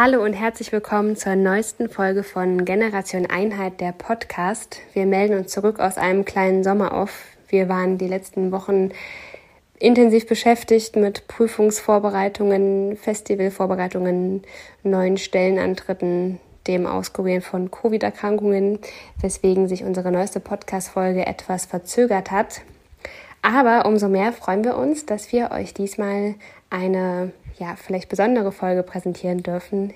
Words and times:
Hallo 0.00 0.22
und 0.22 0.32
herzlich 0.32 0.70
willkommen 0.70 1.16
zur 1.16 1.34
neuesten 1.34 1.88
Folge 1.88 2.22
von 2.22 2.64
Generation 2.64 3.26
Einheit, 3.26 3.80
der 3.80 3.90
Podcast. 3.90 4.78
Wir 4.92 5.06
melden 5.06 5.36
uns 5.36 5.50
zurück 5.50 5.80
aus 5.80 5.96
einem 5.96 6.24
kleinen 6.24 6.62
Sommeroff. 6.62 7.24
Wir 7.48 7.68
waren 7.68 7.98
die 7.98 8.06
letzten 8.06 8.52
Wochen 8.52 8.90
intensiv 9.80 10.28
beschäftigt 10.28 10.94
mit 10.94 11.26
Prüfungsvorbereitungen, 11.26 12.96
Festivalvorbereitungen, 12.96 14.42
neuen 14.84 15.16
Stellenantritten, 15.16 16.38
dem 16.68 16.86
Auskurieren 16.86 17.42
von 17.42 17.72
Covid-Erkrankungen, 17.72 18.78
weswegen 19.20 19.66
sich 19.66 19.82
unsere 19.82 20.12
neueste 20.12 20.38
Podcast-Folge 20.38 21.26
etwas 21.26 21.66
verzögert 21.66 22.30
hat. 22.30 22.60
Aber 23.42 23.84
umso 23.84 24.08
mehr 24.08 24.32
freuen 24.32 24.62
wir 24.62 24.76
uns, 24.76 25.06
dass 25.06 25.32
wir 25.32 25.50
euch 25.50 25.74
diesmal 25.74 26.36
eine 26.70 27.32
ja, 27.58 27.74
vielleicht 27.76 28.08
besondere 28.08 28.52
Folge 28.52 28.82
präsentieren 28.82 29.42
dürfen, 29.42 29.92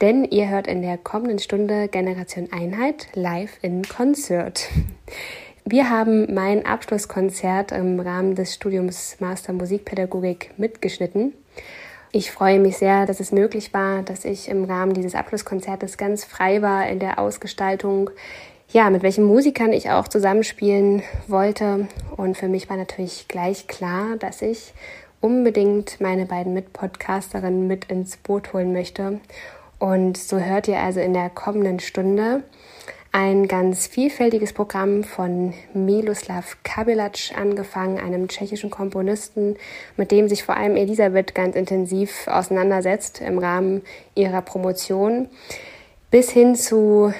denn 0.00 0.24
ihr 0.24 0.48
hört 0.48 0.66
in 0.66 0.82
der 0.82 0.98
kommenden 0.98 1.38
Stunde 1.38 1.88
Generation 1.88 2.48
Einheit 2.52 3.08
live 3.14 3.58
in 3.62 3.82
Konzert. 3.82 4.68
Wir 5.64 5.90
haben 5.90 6.34
mein 6.34 6.66
Abschlusskonzert 6.66 7.70
im 7.70 8.00
Rahmen 8.00 8.34
des 8.34 8.54
Studiums 8.54 9.16
Master 9.20 9.52
Musikpädagogik 9.52 10.50
mitgeschnitten. 10.56 11.34
Ich 12.10 12.32
freue 12.32 12.58
mich 12.58 12.78
sehr, 12.78 13.06
dass 13.06 13.20
es 13.20 13.30
möglich 13.30 13.72
war, 13.72 14.02
dass 14.02 14.24
ich 14.24 14.48
im 14.48 14.64
Rahmen 14.64 14.92
dieses 14.92 15.14
Abschlusskonzertes 15.14 15.96
ganz 15.96 16.24
frei 16.24 16.62
war 16.62 16.88
in 16.88 16.98
der 16.98 17.18
Ausgestaltung, 17.18 18.10
ja, 18.72 18.90
mit 18.90 19.02
welchen 19.02 19.24
Musikern 19.24 19.72
ich 19.72 19.90
auch 19.90 20.08
zusammenspielen 20.08 21.02
wollte. 21.28 21.86
Und 22.16 22.36
für 22.36 22.48
mich 22.48 22.68
war 22.68 22.76
natürlich 22.76 23.28
gleich 23.28 23.66
klar, 23.66 24.16
dass 24.18 24.42
ich 24.42 24.74
unbedingt 25.22 26.00
meine 26.00 26.26
beiden 26.26 26.52
Mitpodcasterinnen 26.52 27.66
mit 27.66 27.86
ins 27.86 28.18
Boot 28.18 28.52
holen 28.52 28.74
möchte. 28.74 29.20
Und 29.78 30.18
so 30.18 30.38
hört 30.38 30.68
ihr 30.68 30.78
also 30.78 31.00
in 31.00 31.14
der 31.14 31.30
kommenden 31.30 31.80
Stunde 31.80 32.42
ein 33.12 33.46
ganz 33.46 33.86
vielfältiges 33.86 34.54
Programm 34.54 35.04
von 35.04 35.52
Miloslav 35.74 36.56
Kabilac 36.64 37.32
angefangen, 37.36 37.98
einem 37.98 38.26
tschechischen 38.26 38.70
Komponisten, 38.70 39.56
mit 39.96 40.10
dem 40.10 40.28
sich 40.28 40.44
vor 40.44 40.56
allem 40.56 40.76
Elisabeth 40.76 41.34
ganz 41.34 41.54
intensiv 41.54 42.26
auseinandersetzt 42.26 43.20
im 43.20 43.38
Rahmen 43.38 43.82
ihrer 44.14 44.40
Promotion, 44.40 45.28
bis 46.10 46.30
hin 46.30 46.56
zu 46.56 47.12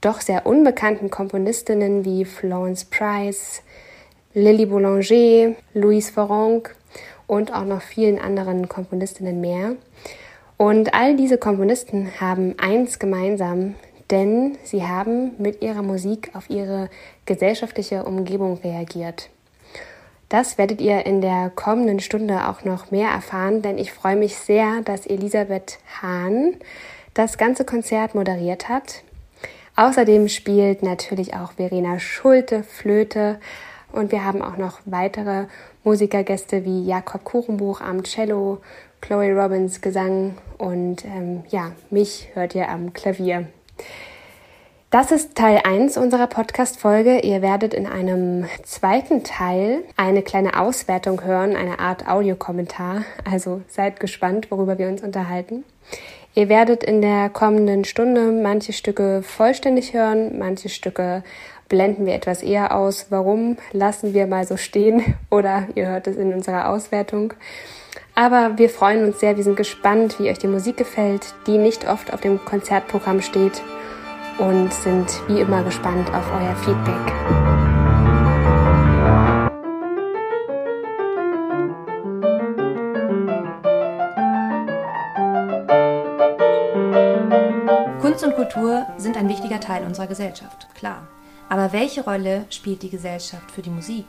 doch 0.00 0.20
sehr 0.20 0.46
unbekannten 0.46 1.10
Komponistinnen 1.10 2.04
wie 2.04 2.24
Florence 2.24 2.84
Price, 2.84 3.62
Lily 4.32 4.66
Boulanger, 4.66 5.56
Louise 5.74 6.12
Ferronc 6.12 6.76
und 7.30 7.54
auch 7.54 7.64
noch 7.64 7.80
vielen 7.80 8.18
anderen 8.18 8.68
Komponistinnen 8.68 9.40
mehr. 9.40 9.76
Und 10.56 10.94
all 10.94 11.14
diese 11.14 11.38
Komponisten 11.38 12.10
haben 12.20 12.56
eins 12.58 12.98
gemeinsam, 12.98 13.76
denn 14.10 14.58
sie 14.64 14.82
haben 14.82 15.36
mit 15.38 15.62
ihrer 15.62 15.82
Musik 15.82 16.32
auf 16.34 16.50
ihre 16.50 16.90
gesellschaftliche 17.26 18.02
Umgebung 18.02 18.58
reagiert. 18.64 19.30
Das 20.28 20.58
werdet 20.58 20.80
ihr 20.80 21.06
in 21.06 21.20
der 21.20 21.52
kommenden 21.54 22.00
Stunde 22.00 22.48
auch 22.48 22.64
noch 22.64 22.90
mehr 22.90 23.10
erfahren, 23.10 23.62
denn 23.62 23.78
ich 23.78 23.92
freue 23.92 24.16
mich 24.16 24.36
sehr, 24.36 24.82
dass 24.82 25.06
Elisabeth 25.06 25.78
Hahn 26.02 26.56
das 27.14 27.38
ganze 27.38 27.64
Konzert 27.64 28.16
moderiert 28.16 28.68
hat. 28.68 29.04
Außerdem 29.76 30.28
spielt 30.28 30.82
natürlich 30.82 31.34
auch 31.34 31.52
Verena 31.52 32.00
Schulte 32.00 32.64
Flöte 32.64 33.38
und 33.92 34.10
wir 34.10 34.24
haben 34.24 34.42
auch 34.42 34.56
noch 34.56 34.80
weitere 34.84 35.46
Musikergäste 35.82 36.64
wie 36.64 36.84
Jakob 36.84 37.24
Kuchenbuch 37.24 37.80
am 37.80 38.02
Cello, 38.04 38.58
Chloe 39.00 39.32
Robbins 39.32 39.80
Gesang 39.80 40.36
und 40.58 41.04
ähm, 41.04 41.44
ja, 41.48 41.72
mich 41.90 42.28
hört 42.34 42.54
ihr 42.54 42.68
am 42.68 42.92
Klavier. 42.92 43.46
Das 44.90 45.12
ist 45.12 45.36
Teil 45.36 45.60
1 45.62 45.96
unserer 45.96 46.26
Podcast-Folge. 46.26 47.20
Ihr 47.20 47.42
werdet 47.42 47.74
in 47.74 47.86
einem 47.86 48.46
zweiten 48.64 49.22
Teil 49.22 49.84
eine 49.96 50.22
kleine 50.22 50.60
Auswertung 50.60 51.22
hören, 51.22 51.54
eine 51.54 51.78
Art 51.78 52.08
Audiokommentar. 52.08 53.04
Also 53.24 53.62
seid 53.68 54.00
gespannt, 54.00 54.50
worüber 54.50 54.78
wir 54.78 54.88
uns 54.88 55.02
unterhalten. 55.02 55.64
Ihr 56.34 56.48
werdet 56.48 56.82
in 56.82 57.02
der 57.02 57.28
kommenden 57.28 57.84
Stunde 57.84 58.32
manche 58.32 58.72
Stücke 58.72 59.22
vollständig 59.22 59.94
hören, 59.94 60.38
manche 60.38 60.68
Stücke 60.68 61.22
blenden 61.70 62.04
wir 62.04 62.14
etwas 62.14 62.42
eher 62.42 62.76
aus. 62.76 63.06
Warum 63.08 63.56
lassen 63.72 64.12
wir 64.12 64.26
mal 64.26 64.46
so 64.46 64.58
stehen? 64.58 65.14
Oder 65.30 65.68
ihr 65.74 65.88
hört 65.88 66.06
es 66.06 66.16
in 66.16 66.34
unserer 66.34 66.68
Auswertung. 66.68 67.32
Aber 68.14 68.58
wir 68.58 68.68
freuen 68.68 69.06
uns 69.06 69.20
sehr, 69.20 69.38
wir 69.38 69.44
sind 69.44 69.56
gespannt, 69.56 70.18
wie 70.18 70.28
euch 70.28 70.38
die 70.38 70.48
Musik 70.48 70.76
gefällt, 70.76 71.34
die 71.46 71.56
nicht 71.56 71.88
oft 71.88 72.12
auf 72.12 72.20
dem 72.20 72.44
Konzertprogramm 72.44 73.22
steht 73.22 73.62
und 74.38 74.72
sind 74.74 75.06
wie 75.28 75.40
immer 75.40 75.62
gespannt 75.62 76.08
auf 76.12 76.24
euer 76.34 76.56
Feedback. 76.56 77.12
Kunst 88.00 88.24
und 88.24 88.34
Kultur 88.34 88.86
sind 88.98 89.16
ein 89.16 89.28
wichtiger 89.28 89.60
Teil 89.60 89.84
unserer 89.84 90.08
Gesellschaft, 90.08 90.66
klar. 90.74 91.06
Aber 91.50 91.72
welche 91.72 92.04
Rolle 92.04 92.46
spielt 92.48 92.82
die 92.82 92.90
Gesellschaft 92.90 93.50
für 93.50 93.60
die 93.60 93.70
Musik? 93.70 94.06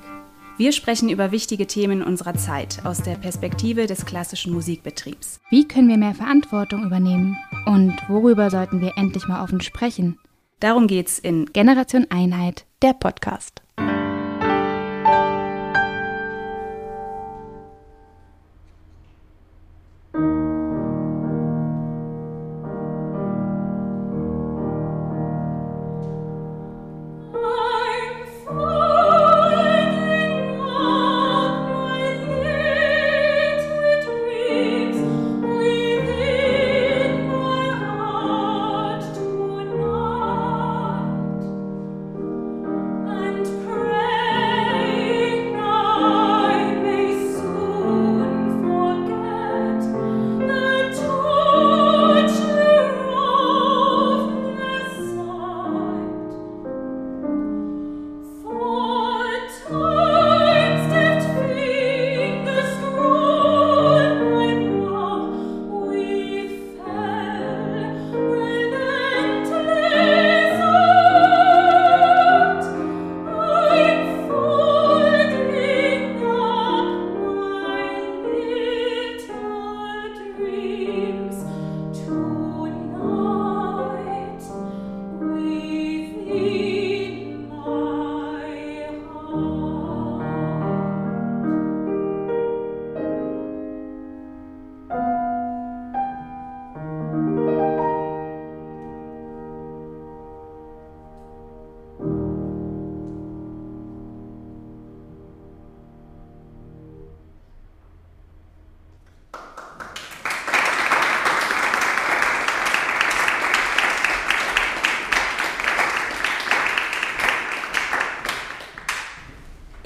Wir 0.57 0.71
sprechen 0.71 1.09
über 1.09 1.31
wichtige 1.31 1.65
Themen 1.65 2.03
unserer 2.03 2.35
Zeit 2.35 2.85
aus 2.85 3.01
der 3.01 3.15
Perspektive 3.15 3.87
des 3.87 4.05
klassischen 4.05 4.53
Musikbetriebs. 4.53 5.39
Wie 5.49 5.67
können 5.67 5.89
wir 5.89 5.97
mehr 5.97 6.13
Verantwortung 6.13 6.83
übernehmen? 6.83 7.35
Und 7.65 7.97
worüber 8.07 8.51
sollten 8.51 8.79
wir 8.79 8.93
endlich 8.95 9.27
mal 9.27 9.43
offen 9.43 9.59
sprechen? 9.59 10.19
Darum 10.59 10.85
geht's 10.85 11.17
in 11.17 11.47
Generation 11.47 12.05
Einheit, 12.11 12.65
der 12.83 12.93
Podcast. 12.93 13.63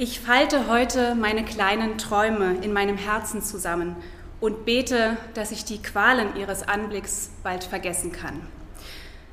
Ich 0.08 0.20
falte 0.20 0.68
heute 0.68 1.16
meine 1.16 1.44
kleinen 1.44 1.98
Träume 1.98 2.58
in 2.62 2.74
meinem 2.74 2.96
Herzen 2.96 3.42
zusammen 3.42 3.96
und 4.40 4.64
bete, 4.64 5.18
dass 5.34 5.50
ich 5.50 5.66
die 5.66 5.82
Qualen 5.82 6.36
ihres 6.38 6.62
Anblicks 6.62 7.32
bald 7.42 7.64
vergessen 7.64 8.12
kann. 8.12 8.40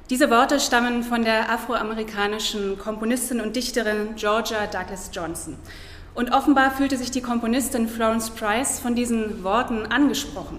Diese 0.09 0.31
Worte 0.31 0.61
stammen 0.61 1.03
von 1.03 1.25
der 1.25 1.51
afroamerikanischen 1.53 2.79
Komponistin 2.79 3.43
und 3.43 3.55
Dichterin 3.55 4.15
Georgia 4.17 4.67
Douglas 4.67 5.11
Johnson. 5.13 5.59
Und 6.15 6.33
offenbar 6.33 6.71
fühlte 6.71 6.97
sich 6.97 7.11
die 7.11 7.21
Komponistin 7.21 7.87
Florence 7.87 8.31
Price 8.31 8.81
von 8.81 8.95
diesen 8.95 9.45
Worten 9.45 9.85
angesprochen. 9.85 10.57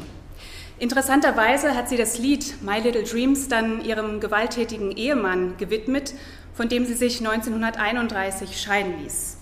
Interessanterweise 0.78 1.76
hat 1.76 1.90
sie 1.90 1.98
das 1.98 2.20
Lied 2.20 2.62
My 2.62 2.80
Little 2.80 3.02
Dreams 3.02 3.48
dann 3.48 3.84
ihrem 3.84 4.20
gewalttätigen 4.20 4.92
Ehemann 4.92 5.58
gewidmet, 5.58 6.14
von 6.54 6.70
dem 6.70 6.86
sie 6.86 6.94
sich 6.94 7.18
1931 7.18 8.62
scheiden 8.62 9.02
ließ. 9.02 9.38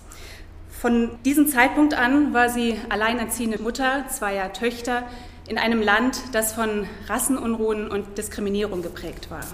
Von 0.82 1.10
diesem 1.24 1.46
Zeitpunkt 1.46 1.94
an 1.94 2.34
war 2.34 2.48
sie 2.48 2.76
alleinerziehende 2.88 3.62
Mutter 3.62 4.04
zweier 4.08 4.52
Töchter 4.52 5.04
in 5.46 5.56
einem 5.56 5.80
Land, 5.80 6.20
das 6.32 6.54
von 6.54 6.88
Rassenunruhen 7.06 7.86
und 7.88 8.18
Diskriminierung 8.18 8.82
geprägt 8.82 9.30
war. 9.30 9.44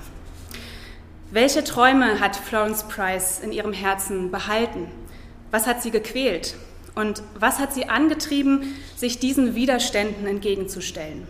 Welche 1.30 1.62
Träume 1.64 2.18
hat 2.18 2.34
Florence 2.34 2.84
Price 2.84 3.40
in 3.40 3.52
ihrem 3.52 3.74
Herzen 3.74 4.30
behalten? 4.30 4.86
Was 5.50 5.66
hat 5.66 5.82
sie 5.82 5.90
gequält? 5.90 6.54
Und 6.94 7.22
was 7.38 7.58
hat 7.58 7.74
sie 7.74 7.90
angetrieben, 7.90 8.62
sich 8.96 9.18
diesen 9.18 9.54
Widerständen 9.54 10.26
entgegenzustellen? 10.26 11.26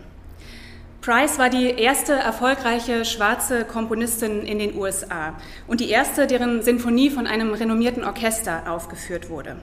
Price 1.01 1.39
war 1.39 1.49
die 1.49 1.71
erste 1.71 2.13
erfolgreiche 2.13 3.03
schwarze 3.03 3.65
Komponistin 3.65 4.43
in 4.43 4.59
den 4.59 4.77
USA 4.77 5.35
und 5.67 5.81
die 5.81 5.89
erste, 5.89 6.25
deren 6.25 6.61
Sinfonie 6.61 7.09
von 7.09 7.27
einem 7.27 7.53
renommierten 7.53 8.05
Orchester 8.05 8.71
aufgeführt 8.71 9.29
wurde. 9.29 9.57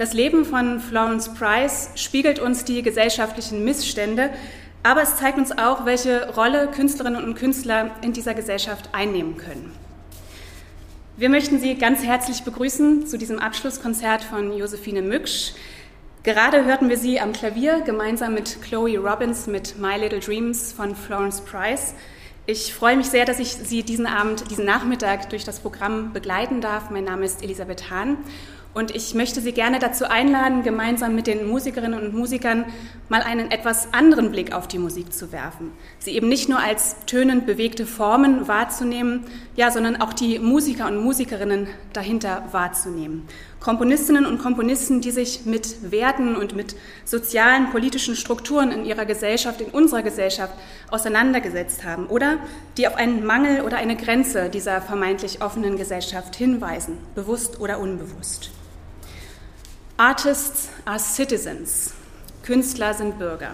Das 0.00 0.14
Leben 0.14 0.46
von 0.46 0.80
Florence 0.80 1.34
Price 1.34 1.90
spiegelt 1.94 2.38
uns 2.38 2.64
die 2.64 2.80
gesellschaftlichen 2.80 3.66
Missstände, 3.66 4.30
aber 4.82 5.02
es 5.02 5.16
zeigt 5.16 5.36
uns 5.36 5.52
auch, 5.52 5.84
welche 5.84 6.32
Rolle 6.36 6.68
Künstlerinnen 6.68 7.22
und 7.22 7.34
Künstler 7.34 7.90
in 8.00 8.14
dieser 8.14 8.32
Gesellschaft 8.32 8.88
einnehmen 8.94 9.36
können. 9.36 9.70
Wir 11.18 11.28
möchten 11.28 11.60
Sie 11.60 11.74
ganz 11.74 12.02
herzlich 12.02 12.44
begrüßen 12.44 13.08
zu 13.08 13.18
diesem 13.18 13.38
Abschlusskonzert 13.40 14.24
von 14.24 14.56
Josephine 14.56 15.02
Mücksch. 15.02 15.52
Gerade 16.22 16.64
hörten 16.64 16.88
wir 16.88 16.96
sie 16.96 17.20
am 17.20 17.34
Klavier 17.34 17.82
gemeinsam 17.82 18.32
mit 18.32 18.62
Chloe 18.62 18.96
Robbins 18.96 19.48
mit 19.48 19.78
My 19.78 19.98
Little 19.98 20.20
Dreams 20.20 20.72
von 20.72 20.96
Florence 20.96 21.42
Price. 21.42 21.92
Ich 22.46 22.72
freue 22.72 22.96
mich 22.96 23.08
sehr, 23.08 23.26
dass 23.26 23.38
ich 23.38 23.52
Sie 23.52 23.82
diesen 23.82 24.06
Abend, 24.06 24.50
diesen 24.50 24.64
Nachmittag 24.64 25.28
durch 25.28 25.44
das 25.44 25.60
Programm 25.60 26.14
begleiten 26.14 26.62
darf. 26.62 26.88
Mein 26.88 27.04
Name 27.04 27.26
ist 27.26 27.42
Elisabeth 27.42 27.90
Hahn 27.90 28.16
und 28.72 28.94
ich 28.94 29.14
möchte 29.14 29.40
Sie 29.40 29.50
gerne 29.50 29.80
dazu 29.80 30.08
einladen, 30.08 30.62
gemeinsam 30.62 31.16
mit 31.16 31.26
den 31.26 31.48
Musikerinnen 31.48 32.00
und 32.00 32.14
Musikern 32.14 32.64
mal 33.08 33.20
einen 33.20 33.50
etwas 33.50 33.92
anderen 33.92 34.30
Blick 34.30 34.52
auf 34.52 34.68
die 34.68 34.78
Musik 34.78 35.12
zu 35.12 35.32
werfen. 35.32 35.72
Sie 35.98 36.12
eben 36.12 36.28
nicht 36.28 36.48
nur 36.48 36.60
als 36.60 36.94
tönend 37.06 37.46
bewegte 37.46 37.84
Formen 37.84 38.46
wahrzunehmen, 38.46 39.24
ja, 39.56 39.72
sondern 39.72 40.00
auch 40.00 40.12
die 40.12 40.38
Musiker 40.38 40.86
und 40.86 41.02
Musikerinnen 41.02 41.66
dahinter 41.92 42.44
wahrzunehmen. 42.52 43.26
Komponistinnen 43.58 44.24
und 44.24 44.38
Komponisten, 44.38 45.00
die 45.00 45.10
sich 45.10 45.44
mit 45.46 45.90
Werten 45.90 46.36
und 46.36 46.54
mit 46.54 46.76
sozialen, 47.04 47.70
politischen 47.70 48.14
Strukturen 48.14 48.70
in 48.70 48.84
ihrer 48.84 49.04
Gesellschaft, 49.04 49.60
in 49.60 49.70
unserer 49.70 50.02
Gesellschaft 50.02 50.54
auseinandergesetzt 50.90 51.84
haben 51.84 52.06
oder 52.06 52.38
die 52.78 52.86
auf 52.86 52.94
einen 52.94 53.26
Mangel 53.26 53.62
oder 53.62 53.78
eine 53.78 53.96
Grenze 53.96 54.48
dieser 54.48 54.80
vermeintlich 54.80 55.42
offenen 55.42 55.76
Gesellschaft 55.76 56.36
hinweisen, 56.36 56.96
bewusst 57.16 57.60
oder 57.60 57.80
unbewusst. 57.80 58.50
Artists 60.00 60.70
are 60.86 60.98
citizens. 60.98 61.92
Künstler 62.42 62.94
sind 62.94 63.18
Bürger. 63.18 63.50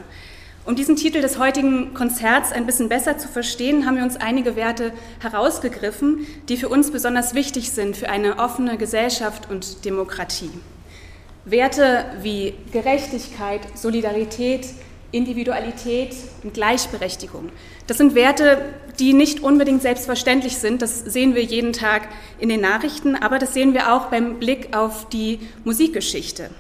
Um 0.64 0.76
diesen 0.76 0.94
Titel 0.94 1.20
des 1.20 1.40
heutigen 1.40 1.92
Konzerts 1.92 2.52
ein 2.52 2.66
bisschen 2.66 2.88
besser 2.88 3.18
zu 3.18 3.26
verstehen, 3.26 3.84
haben 3.84 3.96
wir 3.96 4.04
uns 4.04 4.16
einige 4.16 4.54
Werte 4.54 4.92
herausgegriffen, 5.18 6.24
die 6.48 6.56
für 6.56 6.68
uns 6.68 6.92
besonders 6.92 7.34
wichtig 7.34 7.72
sind 7.72 7.96
für 7.96 8.08
eine 8.08 8.38
offene 8.38 8.78
Gesellschaft 8.78 9.50
und 9.50 9.84
Demokratie. 9.84 10.52
Werte 11.44 12.04
wie 12.22 12.54
Gerechtigkeit, 12.70 13.62
Solidarität, 13.76 14.68
Individualität 15.10 16.14
und 16.44 16.54
Gleichberechtigung. 16.54 17.50
Das 17.88 17.98
sind 17.98 18.14
Werte, 18.14 18.72
die 18.98 19.12
nicht 19.12 19.42
unbedingt 19.42 19.82
selbstverständlich 19.82 20.58
sind. 20.58 20.82
Das 20.82 21.00
sehen 21.00 21.34
wir 21.34 21.42
jeden 21.42 21.72
Tag 21.72 22.08
in 22.38 22.48
den 22.48 22.60
Nachrichten, 22.60 23.14
aber 23.14 23.38
das 23.38 23.54
sehen 23.54 23.74
wir 23.74 23.92
auch 23.92 24.06
beim 24.06 24.38
Blick 24.38 24.76
auf 24.76 25.08
die 25.08 25.40
Musikgeschichte. 25.64 26.50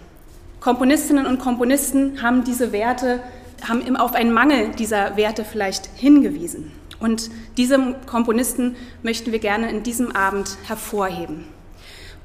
Komponistinnen 0.60 1.26
und 1.26 1.38
Komponisten 1.38 2.22
haben 2.22 2.44
diese 2.44 2.72
Werte, 2.72 3.22
haben 3.66 3.96
auf 3.96 4.14
einen 4.14 4.32
Mangel 4.32 4.70
dieser 4.70 5.16
Werte 5.16 5.44
vielleicht 5.44 5.88
hingewiesen. 5.94 6.72
Und 6.98 7.30
diese 7.56 7.94
Komponisten 8.06 8.76
möchten 9.02 9.32
wir 9.32 9.38
gerne 9.38 9.70
in 9.70 9.82
diesem 9.82 10.12
Abend 10.12 10.56
hervorheben. 10.66 11.44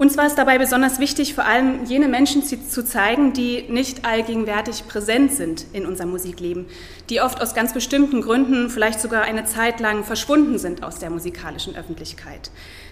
Uns 0.02 0.18
war 0.18 0.26
es 0.26 0.34
dabei 0.34 0.58
besonders 0.58 0.98
wichtig, 0.98 1.36
vor 1.36 1.46
allem 1.46 1.86
jene 1.86 2.08
Menschen 2.08 2.42
zu 2.44 2.84
zeigen, 2.84 3.34
die 3.34 3.66
nicht 3.70 4.04
allgegenwärtig 4.04 4.88
präsent 4.88 5.32
sind 5.32 5.68
in 5.74 5.86
unserem 5.86 6.10
Musikleben, 6.10 6.66
die 7.12 7.22
oft 7.22 7.40
aus 7.40 7.54
ganz 7.54 7.72
bestimmten 7.72 8.22
Gründen 8.22 8.72
vielleicht 8.72 9.00
sogar 9.00 9.22
eine 9.22 9.46
Zeit 9.46 9.80
lang 9.80 10.04
verschwunden 10.04 10.58
sind 10.58 10.82
aus 10.82 10.98
der 10.98 11.12
musikalischen 11.12 11.76
Öffentlichkeit, 11.76 12.50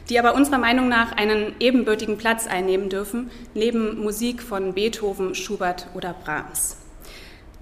die 0.08 0.20
aber 0.20 0.36
unserer 0.36 0.60
Meinung 0.60 0.88
nach 0.88 1.12
einen 1.14 1.56
ebenbürtigen 1.60 2.20
Platz 2.20 2.46
einnehmen 2.46 2.90
dürfen, 2.90 3.32
neben 3.56 4.04
Musik 4.04 4.44
von 4.44 4.76
Beethoven, 4.76 5.34
Schubert 5.34 5.88
oder 5.96 6.14
Brahms. 6.14 6.78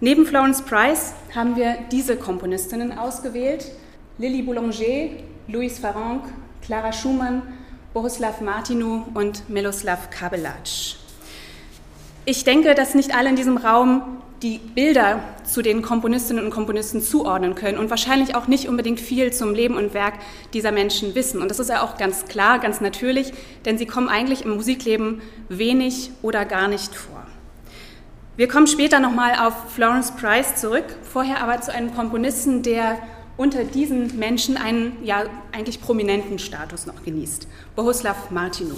Neben 0.01 0.25
Florence 0.25 0.61
Price 0.61 1.13
haben 1.33 1.55
wir 1.55 1.77
diese 1.89 2.17
Komponistinnen 2.17 2.97
ausgewählt, 2.97 3.71
Lily 4.17 4.41
Boulanger, 4.41 5.11
Louise 5.47 5.79
Farrenc, 5.79 6.23
Clara 6.61 6.91
Schumann, 6.91 7.43
Bohuslav 7.93 8.41
Martinu 8.41 9.03
und 9.13 9.49
Miloslav 9.49 10.09
Kabelac. 10.09 10.67
Ich 12.25 12.43
denke, 12.43 12.75
dass 12.75 12.93
nicht 12.93 13.15
alle 13.15 13.29
in 13.29 13.35
diesem 13.35 13.57
Raum 13.57 14.21
die 14.43 14.59
Bilder 14.59 15.19
zu 15.43 15.61
den 15.61 15.81
Komponistinnen 15.81 16.45
und 16.45 16.51
Komponisten 16.51 17.01
zuordnen 17.01 17.55
können 17.55 17.77
und 17.77 17.89
wahrscheinlich 17.89 18.35
auch 18.35 18.47
nicht 18.47 18.67
unbedingt 18.67 18.99
viel 18.99 19.33
zum 19.33 19.55
Leben 19.55 19.75
und 19.75 19.93
Werk 19.93 20.13
dieser 20.53 20.71
Menschen 20.71 21.15
wissen. 21.15 21.41
Und 21.41 21.49
das 21.49 21.59
ist 21.59 21.69
ja 21.69 21.81
auch 21.81 21.97
ganz 21.97 22.25
klar, 22.25 22.59
ganz 22.59 22.81
natürlich, 22.81 23.33
denn 23.65 23.77
sie 23.77 23.87
kommen 23.87 24.09
eigentlich 24.09 24.45
im 24.45 24.51
Musikleben 24.51 25.21
wenig 25.49 26.11
oder 26.21 26.45
gar 26.45 26.67
nicht 26.67 26.93
vor. 26.95 27.25
Wir 28.35 28.47
kommen 28.47 28.67
später 28.67 28.99
nochmal 28.99 29.33
auf 29.39 29.73
Florence 29.73 30.11
Price 30.11 30.57
zurück, 30.57 30.85
vorher 31.01 31.41
aber 31.41 31.59
zu 31.61 31.73
einem 31.73 31.95
Komponisten, 31.95 32.61
der 32.61 32.99
unter 33.37 33.63
diesen 33.63 34.17
Menschen 34.17 34.57
einen 34.57 34.97
ja 35.03 35.23
eigentlich 35.51 35.79
prominenten 35.79 36.39
Status 36.39 36.85
noch 36.85 37.03
genießt, 37.03 37.47
Bohuslav 37.75 38.31
Martinu. 38.31 38.75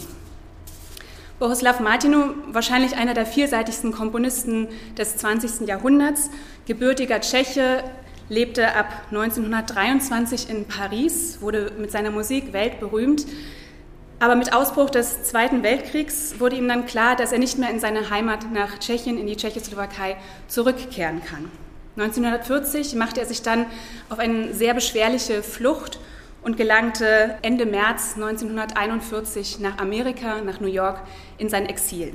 Bohuslav 1.39 1.79
Martinu, 1.79 2.33
wahrscheinlich 2.51 2.97
einer 2.97 3.13
der 3.13 3.25
vielseitigsten 3.25 3.93
Komponisten 3.93 4.67
des 4.97 5.15
20. 5.15 5.67
Jahrhunderts, 5.67 6.29
gebürtiger 6.67 7.21
Tscheche, 7.21 7.83
lebte 8.27 8.75
ab 8.75 8.87
1923 9.09 10.49
in 10.49 10.65
Paris, 10.65 11.39
wurde 11.41 11.71
mit 11.79 11.91
seiner 11.91 12.11
Musik 12.11 12.51
weltberühmt. 12.51 13.25
Aber 14.19 14.35
mit 14.35 14.53
Ausbruch 14.53 14.89
des 14.89 15.23
Zweiten 15.23 15.63
Weltkriegs 15.63 16.35
wurde 16.39 16.57
ihm 16.57 16.67
dann 16.67 16.85
klar, 16.85 17.15
dass 17.15 17.31
er 17.31 17.39
nicht 17.39 17.57
mehr 17.57 17.69
in 17.69 17.79
seine 17.79 18.09
Heimat 18.09 18.51
nach 18.51 18.77
Tschechien, 18.77 19.17
in 19.17 19.25
die 19.25 19.37
Tschechoslowakei 19.37 20.17
zurückkehren 20.49 21.23
kann. 21.23 21.49
1940 21.99 22.95
machte 22.95 23.19
er 23.19 23.25
sich 23.25 23.41
dann 23.41 23.65
auf 24.09 24.19
eine 24.19 24.53
sehr 24.53 24.73
beschwerliche 24.73 25.43
Flucht 25.43 25.99
und 26.41 26.55
gelangte 26.55 27.37
Ende 27.41 27.65
März 27.65 28.13
1941 28.15 29.59
nach 29.59 29.77
Amerika, 29.77 30.41
nach 30.41 30.61
New 30.61 30.67
York, 30.67 31.01
in 31.37 31.49
sein 31.49 31.65
Exil. 31.65 32.13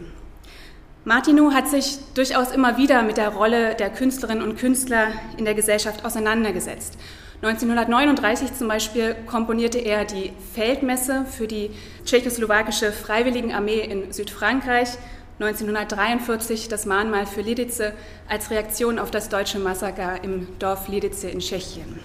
Martineau 1.04 1.52
hat 1.52 1.68
sich 1.68 1.98
durchaus 2.14 2.50
immer 2.50 2.78
wieder 2.78 3.02
mit 3.02 3.18
der 3.18 3.28
Rolle 3.28 3.74
der 3.74 3.90
Künstlerinnen 3.90 4.42
und 4.42 4.58
Künstler 4.58 5.08
in 5.36 5.44
der 5.44 5.54
Gesellschaft 5.54 6.02
auseinandergesetzt. 6.02 6.96
1939 7.42 8.54
zum 8.54 8.68
Beispiel 8.68 9.14
komponierte 9.26 9.78
er 9.78 10.06
die 10.06 10.32
Feldmesse 10.54 11.26
für 11.30 11.46
die 11.46 11.70
tschechoslowakische 12.06 12.90
Freiwilligenarmee 12.90 13.80
in 13.80 14.12
Südfrankreich 14.12 14.96
1943 15.40 16.68
das 16.68 16.86
Mahnmal 16.86 17.26
für 17.26 17.40
Lidice 17.40 17.92
als 18.28 18.50
Reaktion 18.50 19.00
auf 19.00 19.10
das 19.10 19.28
deutsche 19.28 19.58
Massaker 19.58 20.22
im 20.22 20.46
Dorf 20.60 20.86
Lidice 20.86 21.24
in 21.24 21.40
Tschechien. 21.40 21.98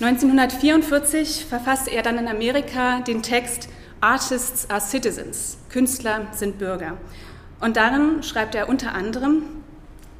1944 0.00 1.44
verfasste 1.44 1.90
er 1.90 2.02
dann 2.02 2.18
in 2.18 2.26
Amerika 2.26 3.00
den 3.00 3.22
Text 3.22 3.68
Artists 4.00 4.68
are 4.70 4.80
Citizens, 4.80 5.58
Künstler 5.68 6.26
sind 6.32 6.58
Bürger. 6.58 6.96
Und 7.60 7.76
darin 7.76 8.22
schreibt 8.22 8.54
er 8.54 8.68
unter 8.68 8.94
anderem, 8.94 9.42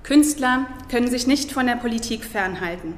Künstler 0.03 0.67
können 0.91 1.09
sich 1.09 1.27
nicht 1.27 1.51
von 1.51 1.67
der 1.67 1.77
Politik 1.77 2.25
fernhalten. 2.25 2.95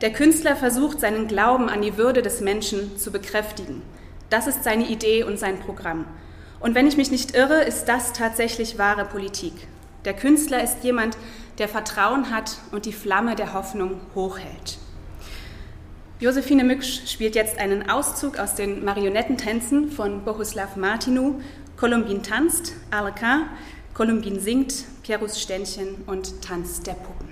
Der 0.00 0.12
Künstler 0.12 0.56
versucht, 0.56 1.00
seinen 1.00 1.28
Glauben 1.28 1.68
an 1.68 1.82
die 1.82 1.96
Würde 1.96 2.20
des 2.20 2.40
Menschen 2.40 2.98
zu 2.98 3.10
bekräftigen. 3.10 3.80
Das 4.28 4.46
ist 4.46 4.64
seine 4.64 4.88
Idee 4.88 5.22
und 5.22 5.38
sein 5.38 5.60
Programm. 5.60 6.04
Und 6.64 6.74
wenn 6.74 6.86
ich 6.86 6.96
mich 6.96 7.10
nicht 7.10 7.36
irre, 7.36 7.62
ist 7.62 7.84
das 7.90 8.14
tatsächlich 8.14 8.78
wahre 8.78 9.04
Politik. 9.04 9.52
Der 10.06 10.14
Künstler 10.14 10.64
ist 10.64 10.82
jemand, 10.82 11.14
der 11.58 11.68
Vertrauen 11.68 12.30
hat 12.30 12.56
und 12.72 12.86
die 12.86 12.92
Flamme 12.94 13.34
der 13.34 13.52
Hoffnung 13.52 14.00
hochhält. 14.14 14.78
Josephine 16.20 16.64
Mücksch 16.64 17.06
spielt 17.06 17.34
jetzt 17.34 17.58
einen 17.58 17.90
Auszug 17.90 18.38
aus 18.38 18.54
den 18.54 18.82
Marionettentänzen 18.82 19.90
von 19.90 20.24
Bohuslav 20.24 20.76
Martinu. 20.76 21.42
Kolumbin 21.76 22.22
tanzt, 22.22 22.72
Arlequin, 22.90 23.42
Kolumbin 23.92 24.40
singt, 24.40 24.86
Pierus 25.02 25.38
Ständchen 25.38 25.96
und 26.06 26.40
Tanz 26.40 26.80
der 26.80 26.94
Puppen. 26.94 27.23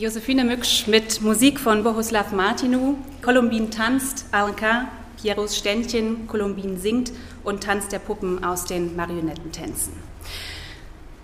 Josephine 0.00 0.46
Mücksch 0.46 0.86
mit 0.86 1.20
Musik 1.20 1.60
von 1.60 1.84
Bohuslav 1.84 2.32
Martinu, 2.32 2.96
Kolumbin 3.20 3.70
tanzt, 3.70 4.24
Alenka, 4.32 4.88
Pieros 5.20 5.58
Ständchen, 5.58 6.26
Kolumbin 6.26 6.78
singt 6.78 7.12
und 7.44 7.64
Tanz 7.64 7.88
der 7.88 7.98
Puppen 7.98 8.42
aus 8.42 8.64
den 8.64 8.96
Marionettentänzen. 8.96 9.92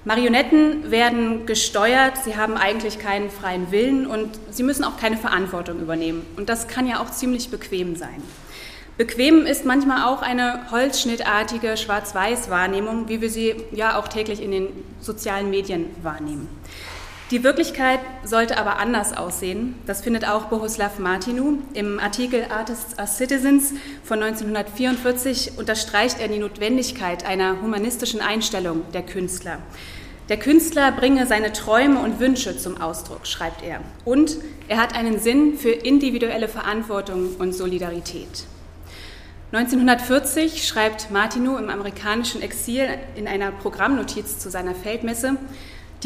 Marionetten 0.05 0.91
werden 0.91 1.47
gesteuert, 1.47 2.19
sie 2.23 2.37
haben 2.37 2.59
eigentlich 2.59 2.99
keinen 2.99 3.31
freien 3.31 3.71
Willen 3.71 4.07
und 4.07 4.39
sie 4.51 4.63
müssen 4.63 4.85
auch 4.85 4.99
keine 4.99 5.17
Verantwortung 5.17 5.81
übernehmen. 5.81 6.27
Und 6.37 6.51
das 6.51 6.69
kann 6.69 6.87
ja 6.87 7.01
auch 7.01 7.11
ziemlich 7.11 7.49
bequem 7.49 7.97
sein. 7.97 8.23
Bequem 8.99 9.47
ist 9.47 9.65
manchmal 9.65 10.05
auch 10.05 10.21
eine 10.21 10.71
holzschnittartige 10.71 11.79
Schwarz-Weiß-Wahrnehmung, 11.79 13.09
wie 13.09 13.23
wir 13.23 13.31
sie 13.31 13.55
ja 13.73 13.99
auch 13.99 14.09
täglich 14.09 14.43
in 14.43 14.51
den 14.51 14.69
sozialen 15.01 15.49
Medien 15.49 15.87
wahrnehmen. 16.03 16.47
Die 17.33 17.43
Wirklichkeit 17.43 17.99
sollte 18.23 18.57
aber 18.57 18.79
anders 18.79 19.17
aussehen. 19.17 19.75
Das 19.85 20.01
findet 20.01 20.29
auch 20.29 20.45
Bohuslav 20.45 21.01
Martinu. 21.01 21.59
Im 21.75 21.99
Artikel 21.99 22.47
Artists 22.51 22.97
as 23.01 23.17
Citizens 23.19 23.75
von 24.05 24.23
1944 24.23 25.59
unterstreicht 25.59 26.21
er 26.21 26.29
die 26.29 26.39
Notwendigkeit 26.39 27.27
einer 27.27 27.61
humanistischen 27.61 28.21
Einstellung 28.21 28.83
der 28.93 29.03
Künstler. 29.03 29.59
Der 30.29 30.37
Künstler 30.37 30.93
bringe 30.93 31.27
seine 31.27 31.53
Träume 31.53 31.99
und 31.99 32.21
Wünsche 32.21 32.57
zum 32.59 32.81
Ausdruck, 32.81 33.27
schreibt 33.27 33.65
er. 33.65 33.81
Und 34.05 34.37
er 34.69 34.77
hat 34.77 34.95
einen 34.95 35.19
Sinn 35.19 35.59
für 35.59 35.71
individuelle 35.71 36.47
Verantwortung 36.47 37.35
und 37.41 37.53
Solidarität. 37.53 38.45
1940 39.51 40.67
schreibt 40.67 41.11
Martinu 41.11 41.57
im 41.57 41.71
amerikanischen 41.71 42.43
Exil 42.43 42.87
in 43.17 43.27
einer 43.27 43.51
Programmnotiz 43.51 44.39
zu 44.39 44.49
seiner 44.49 44.77
Feldmesse, 44.77 45.39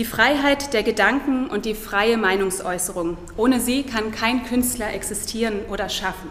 die 0.01 0.07
Freiheit 0.07 0.73
der 0.73 0.83
Gedanken 0.83 1.47
und 1.49 1.67
die 1.67 1.75
freie 1.75 2.17
Meinungsäußerung. 2.17 3.19
Ohne 3.37 3.61
sie 3.61 3.83
kann 3.83 4.13
kein 4.13 4.45
Künstler 4.47 4.95
existieren 4.95 5.67
oder 5.69 5.91
schaffen. 5.91 6.31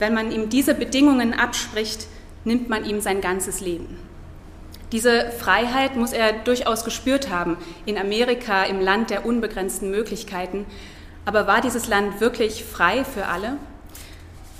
Wenn 0.00 0.14
man 0.14 0.32
ihm 0.32 0.48
diese 0.48 0.74
Bedingungen 0.74 1.32
abspricht, 1.32 2.08
nimmt 2.42 2.68
man 2.68 2.84
ihm 2.84 3.00
sein 3.00 3.20
ganzes 3.20 3.60
Leben. 3.60 4.00
Diese 4.90 5.30
Freiheit 5.30 5.94
muss 5.94 6.12
er 6.12 6.32
durchaus 6.32 6.82
gespürt 6.82 7.30
haben 7.30 7.56
in 7.86 7.96
Amerika, 7.96 8.64
im 8.64 8.80
Land 8.80 9.10
der 9.10 9.24
unbegrenzten 9.24 9.92
Möglichkeiten. 9.92 10.66
Aber 11.24 11.46
war 11.46 11.60
dieses 11.60 11.86
Land 11.86 12.20
wirklich 12.20 12.64
frei 12.64 13.04
für 13.04 13.26
alle? 13.26 13.58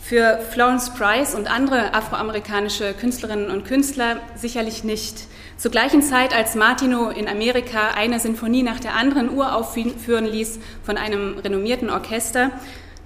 Für 0.01 0.39
Florence 0.53 0.95
Price 0.95 1.35
und 1.35 1.51
andere 1.51 1.93
afroamerikanische 1.93 2.95
Künstlerinnen 2.95 3.51
und 3.51 3.65
Künstler 3.65 4.21
sicherlich 4.37 4.85
nicht. 4.85 5.27
Zur 5.59 5.73
gleichen 5.73 6.03
Zeit, 6.03 6.33
als 6.33 6.55
Martino 6.55 7.11
in 7.11 7.27
Amerika 7.27 7.91
eine 7.97 8.21
Sinfonie 8.21 8.63
nach 8.63 8.79
der 8.79 8.95
anderen 8.95 9.29
uraufführen 9.29 10.25
ließ 10.25 10.61
von 10.85 10.97
einem 10.97 11.37
renommierten 11.37 11.91
Orchester, 11.91 12.53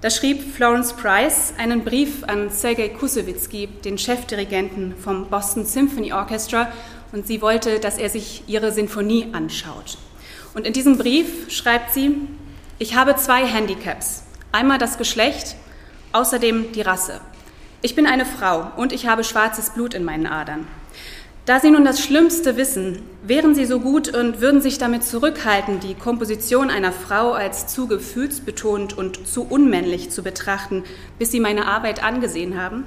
da 0.01 0.11
schrieb 0.11 0.53
Florence 0.55 0.93
Price 0.93 1.55
einen 1.57 1.83
Brief 1.83 2.23
an 2.27 2.51
Sergei 2.51 2.89
Kusewitzki, 2.89 3.69
den 3.83 3.97
Chefdirigenten 3.97 4.93
vom 4.95 5.31
Boston 5.31 5.65
Symphony 5.65 6.13
Orchestra, 6.13 6.71
und 7.11 7.25
sie 7.25 7.41
wollte, 7.41 7.79
dass 7.79 7.97
er 7.97 8.11
sich 8.11 8.43
ihre 8.45 8.71
Sinfonie 8.71 9.29
anschaut. 9.31 9.97
Und 10.53 10.67
in 10.67 10.73
diesem 10.73 10.99
Brief 10.99 11.51
schreibt 11.51 11.91
sie, 11.91 12.15
ich 12.77 12.95
habe 12.95 13.15
zwei 13.15 13.47
Handicaps. 13.47 14.25
Einmal 14.51 14.77
das 14.77 14.99
Geschlecht, 14.99 15.55
außerdem 16.11 16.71
die 16.73 16.81
Rasse. 16.81 17.19
Ich 17.81 17.95
bin 17.95 18.05
eine 18.05 18.27
Frau 18.27 18.71
und 18.77 18.93
ich 18.93 19.07
habe 19.07 19.23
schwarzes 19.23 19.71
Blut 19.71 19.95
in 19.95 20.03
meinen 20.03 20.27
Adern. 20.27 20.67
Da 21.45 21.59
Sie 21.59 21.71
nun 21.71 21.83
das 21.83 21.99
Schlimmste 21.99 22.55
wissen, 22.55 23.01
wären 23.21 23.53
Sie 23.53 23.65
so 23.65 23.81
gut 23.81 24.15
und 24.15 24.39
würden 24.39 24.61
sich 24.61 24.77
damit 24.77 25.03
zurückhalten, 25.03 25.81
die 25.81 25.93
Komposition 25.93 26.69
einer 26.69 26.93
Frau 26.93 27.33
als 27.33 27.67
zu 27.67 27.85
gefühlsbetont 27.87 28.97
und 28.97 29.27
zu 29.27 29.43
unmännlich 29.43 30.09
zu 30.09 30.23
betrachten, 30.23 30.85
bis 31.19 31.31
Sie 31.31 31.41
meine 31.41 31.65
Arbeit 31.65 32.01
angesehen 32.01 32.57
haben? 32.57 32.85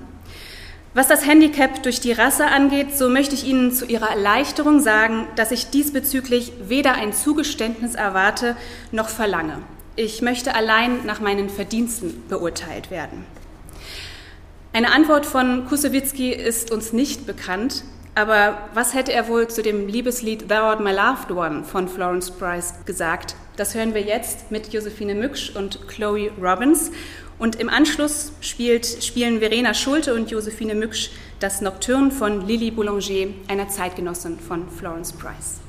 Was 0.94 1.06
das 1.06 1.26
Handicap 1.26 1.82
durch 1.82 2.00
die 2.00 2.12
Rasse 2.12 2.46
angeht, 2.46 2.96
so 2.96 3.10
möchte 3.10 3.34
ich 3.34 3.46
Ihnen 3.46 3.72
zu 3.72 3.84
Ihrer 3.84 4.08
Erleichterung 4.08 4.80
sagen, 4.80 5.26
dass 5.36 5.50
ich 5.50 5.68
diesbezüglich 5.68 6.54
weder 6.66 6.94
ein 6.94 7.12
Zugeständnis 7.12 7.94
erwarte 7.94 8.56
noch 8.90 9.10
verlange. 9.10 9.58
Ich 9.96 10.22
möchte 10.22 10.54
allein 10.54 11.04
nach 11.04 11.20
meinen 11.20 11.50
Verdiensten 11.50 12.22
beurteilt 12.30 12.90
werden. 12.90 13.26
Eine 14.72 14.92
Antwort 14.92 15.26
von 15.26 15.66
Kusewitzki 15.66 16.32
ist 16.32 16.70
uns 16.70 16.94
nicht 16.94 17.26
bekannt, 17.26 17.84
aber 18.16 18.58
was 18.72 18.94
hätte 18.94 19.12
er 19.12 19.28
wohl 19.28 19.46
zu 19.46 19.62
dem 19.62 19.86
Liebeslied 19.88 20.48
Thou 20.48 20.62
Art 20.62 20.80
My 20.80 20.90
Loved 20.90 21.30
One 21.30 21.64
von 21.64 21.86
Florence 21.86 22.30
Price 22.30 22.74
gesagt? 22.86 23.36
Das 23.56 23.74
hören 23.74 23.92
wir 23.92 24.00
jetzt 24.00 24.50
mit 24.50 24.72
Josephine 24.72 25.14
Mücksch 25.14 25.54
und 25.54 25.86
Chloe 25.86 26.30
Robbins. 26.42 26.90
Und 27.38 27.56
im 27.56 27.68
Anschluss 27.68 28.32
spielt, 28.40 28.86
spielen 29.04 29.40
Verena 29.40 29.74
Schulte 29.74 30.14
und 30.14 30.30
Josephine 30.30 30.74
Mücksch 30.74 31.10
das 31.40 31.60
Nocturne 31.60 32.10
von 32.10 32.46
Lily 32.46 32.70
Boulanger, 32.70 33.34
einer 33.48 33.68
Zeitgenossin 33.68 34.38
von 34.38 34.66
Florence 34.70 35.12
Price. 35.12 35.60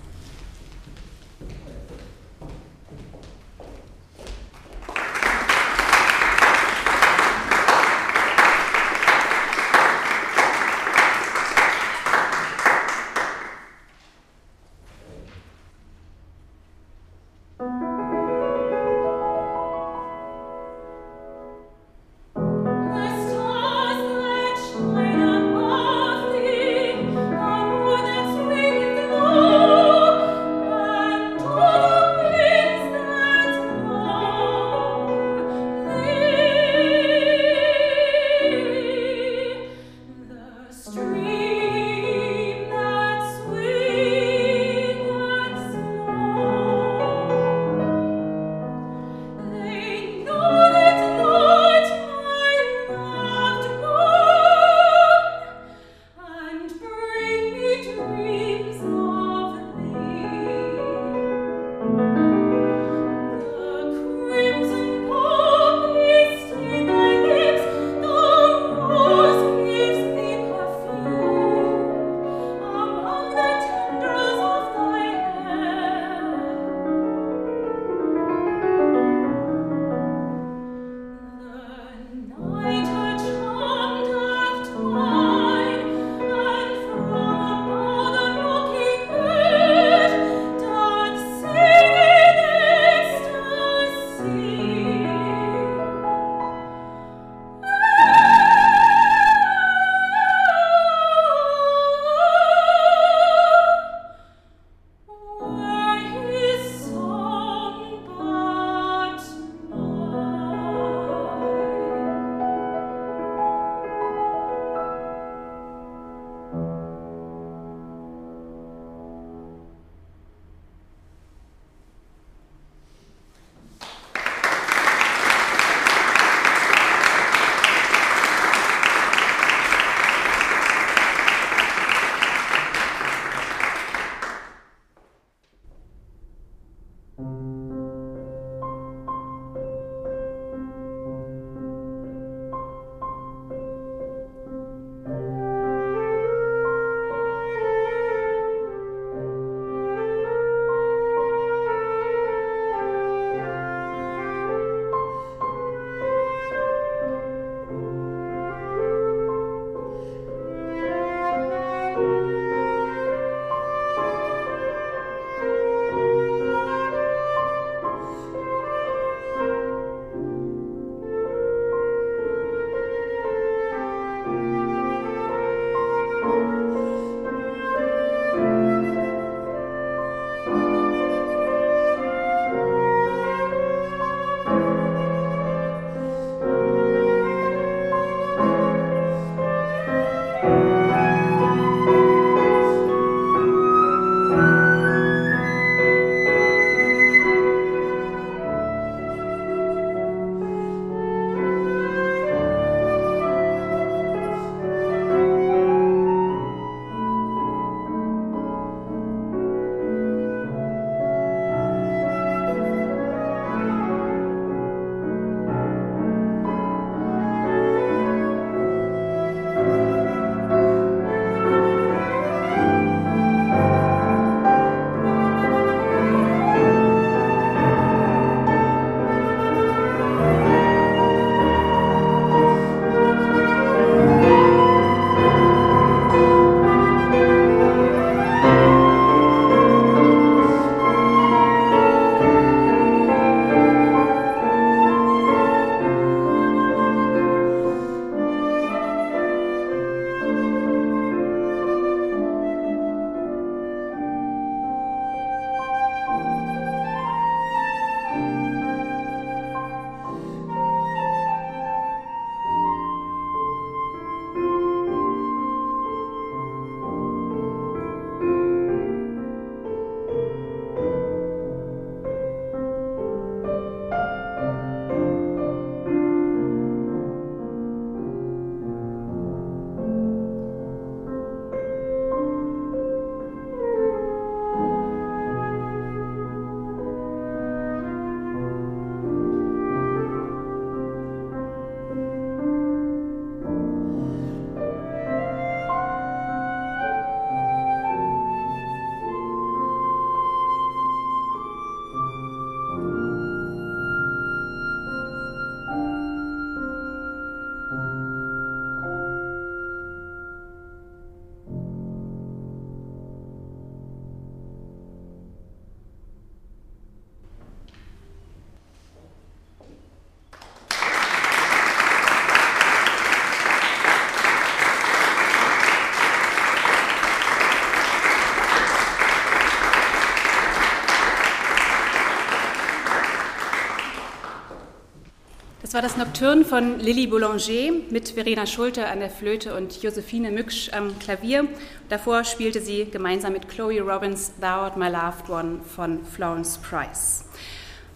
War 335.77 335.83
das 335.83 335.95
Nocturne 335.95 336.43
von 336.43 336.79
Lily 336.79 337.05
Boulanger 337.05 337.71
mit 337.91 338.09
Verena 338.09 338.47
Schulte 338.47 338.87
an 338.87 338.99
der 338.99 339.11
Flöte 339.11 339.55
und 339.55 339.83
Josephine 339.83 340.31
Mücksch 340.31 340.73
am 340.73 340.97
Klavier. 340.97 341.47
Davor 341.87 342.23
spielte 342.23 342.61
sie 342.61 342.85
gemeinsam 342.85 343.33
mit 343.33 343.47
Chloe 343.47 343.81
Robbins 343.81 344.33
Thou 344.41 344.47
Art 344.47 344.75
My 344.75 344.89
Loved 344.89 345.29
One 345.29 345.59
von 345.61 346.03
Florence 346.03 346.57
Price. 346.57 347.25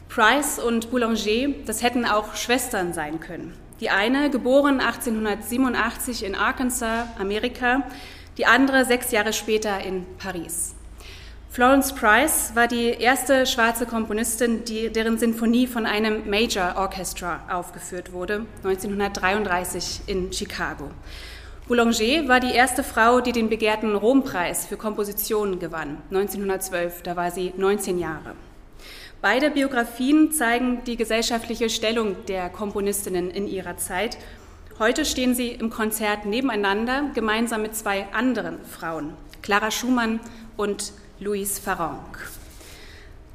Price 0.09 0.59
und 0.59 0.91
Boulanger, 0.91 1.55
das 1.65 1.81
hätten 1.81 2.05
auch 2.05 2.35
Schwestern 2.35 2.93
sein 2.93 3.19
können. 3.19 3.55
Die 3.79 3.89
eine, 3.89 4.29
geboren 4.29 4.79
1887 4.79 6.23
in 6.23 6.35
Arkansas, 6.35 7.07
Amerika, 7.17 7.81
die 8.37 8.45
andere 8.45 8.85
sechs 8.85 9.09
Jahre 9.09 9.33
später 9.33 9.83
in 9.83 10.05
Paris. 10.19 10.75
Florence 11.51 11.91
Price 11.91 12.53
war 12.55 12.69
die 12.69 12.91
erste 12.91 13.45
schwarze 13.45 13.85
Komponistin, 13.85 14.63
die, 14.63 14.89
deren 14.89 15.17
Sinfonie 15.17 15.67
von 15.67 15.85
einem 15.85 16.29
Major 16.29 16.75
Orchestra 16.77 17.41
aufgeführt 17.51 18.13
wurde, 18.13 18.45
1933 18.63 20.03
in 20.07 20.31
Chicago. 20.31 20.91
Boulanger 21.67 22.29
war 22.29 22.39
die 22.39 22.53
erste 22.53 22.85
Frau, 22.85 23.19
die 23.19 23.33
den 23.33 23.49
begehrten 23.49 23.97
Rompreis 23.97 24.65
für 24.65 24.77
Kompositionen 24.77 25.59
gewann, 25.59 25.97
1912, 26.09 27.01
da 27.01 27.17
war 27.17 27.31
sie 27.31 27.51
19 27.57 27.99
Jahre. 27.99 28.35
Beide 29.21 29.51
Biografien 29.51 30.31
zeigen 30.31 30.85
die 30.85 30.95
gesellschaftliche 30.95 31.69
Stellung 31.69 32.15
der 32.27 32.47
Komponistinnen 32.47 33.29
in 33.29 33.49
ihrer 33.49 33.75
Zeit. 33.75 34.17
Heute 34.79 35.03
stehen 35.03 35.35
sie 35.35 35.49
im 35.49 35.69
Konzert 35.69 36.25
nebeneinander, 36.25 37.11
gemeinsam 37.13 37.61
mit 37.61 37.75
zwei 37.75 38.07
anderen 38.13 38.63
Frauen, 38.63 39.15
Clara 39.41 39.69
Schumann 39.69 40.21
und 40.55 40.93
Louise 41.21 41.61
Farronc. 41.61 42.17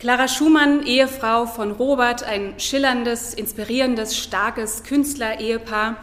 Clara 0.01 0.27
Schumann, 0.27 0.85
Ehefrau 0.85 1.47
von 1.47 1.71
Robert, 1.71 2.25
ein 2.25 2.59
schillerndes, 2.59 3.33
inspirierendes, 3.33 4.17
starkes 4.17 4.83
Künstler-Ehepaar. 4.83 5.97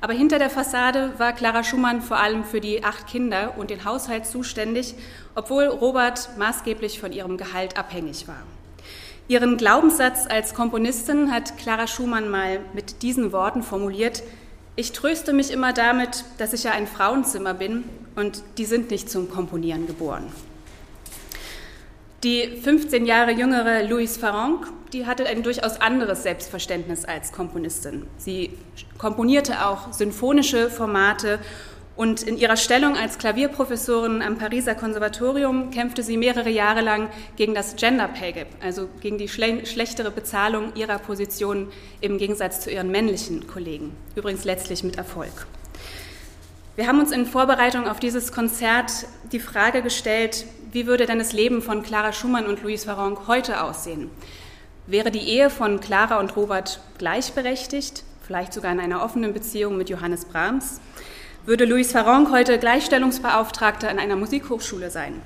Aber 0.00 0.14
hinter 0.14 0.40
der 0.40 0.50
Fassade 0.50 1.12
war 1.18 1.32
Clara 1.32 1.62
Schumann 1.62 2.02
vor 2.02 2.16
allem 2.16 2.42
für 2.42 2.60
die 2.60 2.82
acht 2.82 3.06
Kinder 3.06 3.54
und 3.56 3.70
den 3.70 3.84
Haushalt 3.84 4.26
zuständig, 4.26 4.96
obwohl 5.36 5.66
Robert 5.66 6.28
maßgeblich 6.38 6.98
von 6.98 7.12
ihrem 7.12 7.36
Gehalt 7.36 7.78
abhängig 7.78 8.26
war. 8.26 8.42
Ihren 9.28 9.58
Glaubenssatz 9.58 10.26
als 10.28 10.54
Komponistin 10.54 11.30
hat 11.30 11.56
Clara 11.56 11.86
Schumann 11.86 12.30
mal 12.30 12.58
mit 12.72 13.02
diesen 13.02 13.30
Worten 13.30 13.62
formuliert. 13.62 14.24
Ich 14.74 14.90
tröste 14.90 15.32
mich 15.32 15.52
immer 15.52 15.72
damit, 15.72 16.24
dass 16.38 16.52
ich 16.52 16.64
ja 16.64 16.72
ein 16.72 16.88
Frauenzimmer 16.88 17.54
bin 17.54 17.84
und 18.16 18.42
die 18.58 18.64
sind 18.64 18.90
nicht 18.90 19.08
zum 19.08 19.30
Komponieren 19.30 19.86
geboren. 19.86 20.32
Die 22.24 22.48
15 22.48 23.06
Jahre 23.06 23.30
jüngere 23.30 23.84
Louise 23.84 24.18
Farronc, 24.18 24.66
die 24.92 25.06
hatte 25.06 25.24
ein 25.26 25.44
durchaus 25.44 25.80
anderes 25.80 26.24
Selbstverständnis 26.24 27.04
als 27.04 27.30
Komponistin. 27.30 28.08
Sie 28.16 28.58
komponierte 28.98 29.64
auch 29.64 29.92
symphonische 29.92 30.68
Formate 30.68 31.38
und 31.94 32.24
in 32.24 32.36
ihrer 32.36 32.56
Stellung 32.56 32.96
als 32.96 33.18
Klavierprofessorin 33.18 34.20
am 34.20 34.36
Pariser 34.36 34.74
Konservatorium 34.74 35.70
kämpfte 35.70 36.02
sie 36.02 36.16
mehrere 36.16 36.50
Jahre 36.50 36.80
lang 36.80 37.08
gegen 37.36 37.54
das 37.54 37.76
Gender 37.76 38.08
Pay 38.08 38.32
Gap, 38.32 38.48
also 38.60 38.88
gegen 39.00 39.18
die 39.18 39.28
schle 39.28 39.64
schlechtere 39.64 40.10
Bezahlung 40.10 40.74
ihrer 40.74 40.98
Position 40.98 41.68
im 42.00 42.18
Gegensatz 42.18 42.58
zu 42.62 42.72
ihren 42.72 42.90
männlichen 42.90 43.46
Kollegen. 43.46 43.94
Übrigens 44.16 44.44
letztlich 44.44 44.82
mit 44.82 44.96
Erfolg. 44.96 45.46
Wir 46.74 46.88
haben 46.88 46.98
uns 46.98 47.12
in 47.12 47.26
Vorbereitung 47.26 47.88
auf 47.88 48.00
dieses 48.00 48.32
Konzert 48.32 48.90
die 49.30 49.40
Frage 49.40 49.82
gestellt, 49.82 50.46
wie 50.72 50.86
würde 50.86 51.06
denn 51.06 51.18
das 51.18 51.32
Leben 51.32 51.62
von 51.62 51.82
Clara 51.82 52.12
Schumann 52.12 52.46
und 52.46 52.62
Louise 52.62 52.86
Farronc 52.86 53.26
heute 53.26 53.62
aussehen? 53.62 54.10
Wäre 54.86 55.10
die 55.10 55.26
Ehe 55.28 55.50
von 55.50 55.80
Clara 55.80 56.18
und 56.18 56.36
Robert 56.36 56.80
gleichberechtigt, 56.98 58.04
vielleicht 58.22 58.52
sogar 58.52 58.72
in 58.72 58.80
einer 58.80 59.02
offenen 59.02 59.32
Beziehung 59.32 59.76
mit 59.76 59.88
Johannes 59.88 60.24
Brahms? 60.24 60.80
Würde 61.46 61.64
Louise 61.64 61.92
Farronc 61.92 62.30
heute 62.30 62.58
Gleichstellungsbeauftragte 62.58 63.88
an 63.88 63.98
einer 63.98 64.16
Musikhochschule 64.16 64.90
sein? 64.90 65.22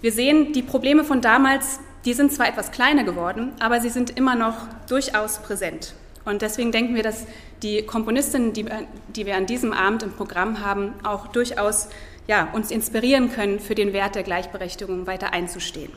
Wir 0.00 0.12
sehen, 0.12 0.52
die 0.52 0.62
Probleme 0.62 1.04
von 1.04 1.20
damals, 1.20 1.80
die 2.04 2.14
sind 2.14 2.32
zwar 2.32 2.48
etwas 2.48 2.70
kleiner 2.70 3.04
geworden, 3.04 3.52
aber 3.58 3.80
sie 3.80 3.90
sind 3.90 4.16
immer 4.16 4.34
noch 4.34 4.54
durchaus 4.88 5.40
präsent. 5.40 5.94
Und 6.24 6.42
deswegen 6.42 6.72
denken 6.72 6.94
wir, 6.94 7.02
dass 7.02 7.26
die 7.62 7.82
Komponistinnen, 7.82 8.52
die, 8.52 8.66
die 9.08 9.26
wir 9.26 9.36
an 9.36 9.46
diesem 9.46 9.72
Abend 9.72 10.02
im 10.02 10.12
Programm 10.12 10.64
haben, 10.64 10.94
auch 11.02 11.26
durchaus 11.28 11.88
ja, 12.28 12.48
uns 12.52 12.70
inspirieren 12.70 13.32
können, 13.32 13.58
für 13.58 13.74
den 13.74 13.92
Wert 13.92 14.14
der 14.14 14.22
Gleichberechtigung 14.22 15.08
weiter 15.08 15.32
einzustehen. 15.32 15.90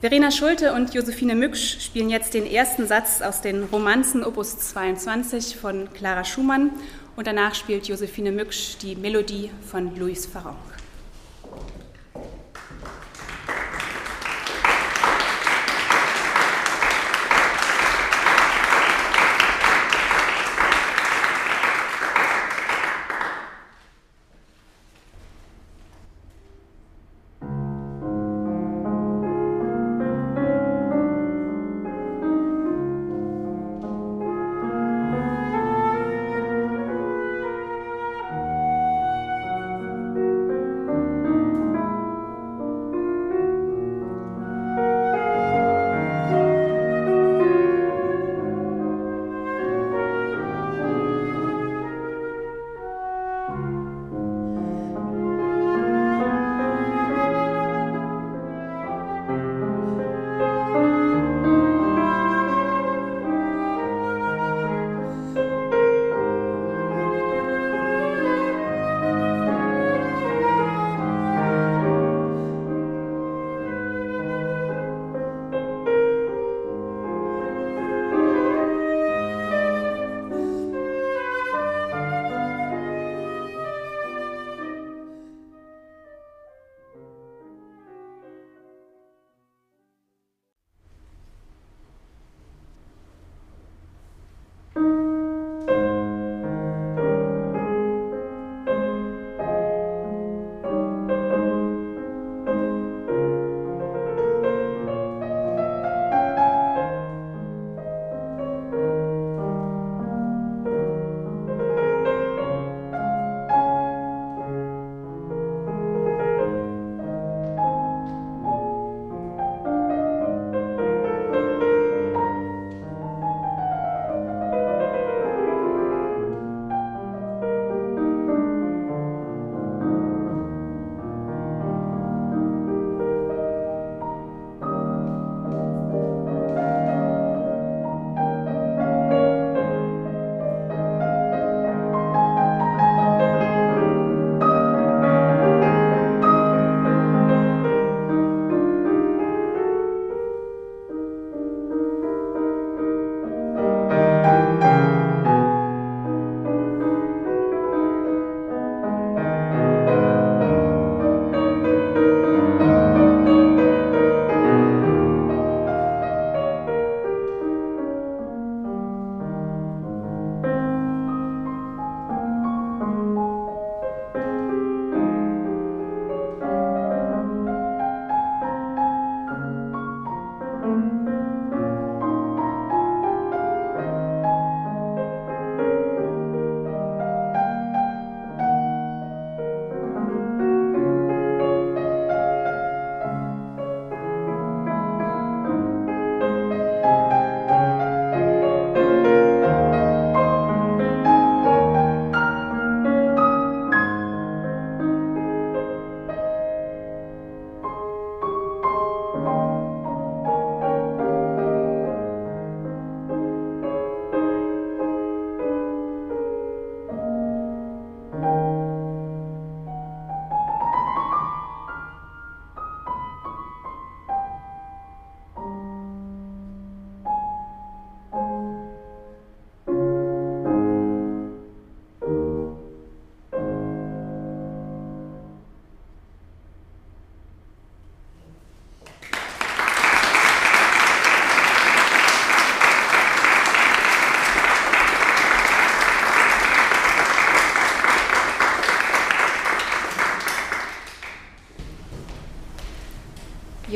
Verena 0.00 0.30
Schulte 0.30 0.74
und 0.74 0.94
Josephine 0.94 1.34
Mücksch 1.34 1.80
spielen 1.80 2.10
jetzt 2.10 2.34
den 2.34 2.46
ersten 2.46 2.86
Satz 2.86 3.22
aus 3.22 3.40
den 3.40 3.64
Romanzen 3.64 4.22
Opus 4.24 4.58
22 4.58 5.56
von 5.56 5.88
Clara 5.94 6.24
Schumann 6.24 6.70
und 7.16 7.26
danach 7.26 7.54
spielt 7.54 7.88
Josephine 7.88 8.32
Mücksch 8.32 8.76
die 8.82 8.96
Melodie 8.96 9.50
von 9.64 9.96
Louis 9.96 10.26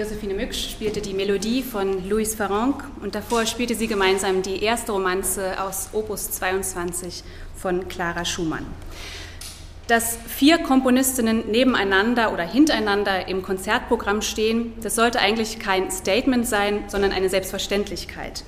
Farronc. 0.05 0.37
Mücksch 0.37 0.71
spielte 0.73 1.01
die 1.01 1.15
Melodie 1.15 1.63
von 1.63 2.07
Louis 2.07 2.35
Farrenc 2.35 2.85
und 3.01 3.15
davor 3.15 3.47
spielte 3.47 3.75
sie 3.75 3.87
gemeinsam 3.87 4.43
die 4.43 4.63
erste 4.63 4.93
Romanze 4.93 5.59
aus 5.59 5.89
Opus 5.95 6.31
22 6.33 7.23
von 7.57 7.89
Clara 7.89 8.27
Schumann. 8.27 8.67
Dass 9.89 10.19
vier 10.27 10.59
Komponistinnen 10.59 11.51
nebeneinander 11.51 12.33
oder 12.33 12.43
hintereinander 12.43 13.29
im 13.29 13.41
Konzertprogramm 13.41 14.21
stehen, 14.21 14.75
das 14.83 14.97
sollte 14.97 15.21
eigentlich 15.21 15.61
kein 15.61 15.91
Statement 15.91 16.47
sein, 16.47 16.85
sondern 16.89 17.13
eine 17.13 17.31
Selbstverständlichkeit. 17.31 18.45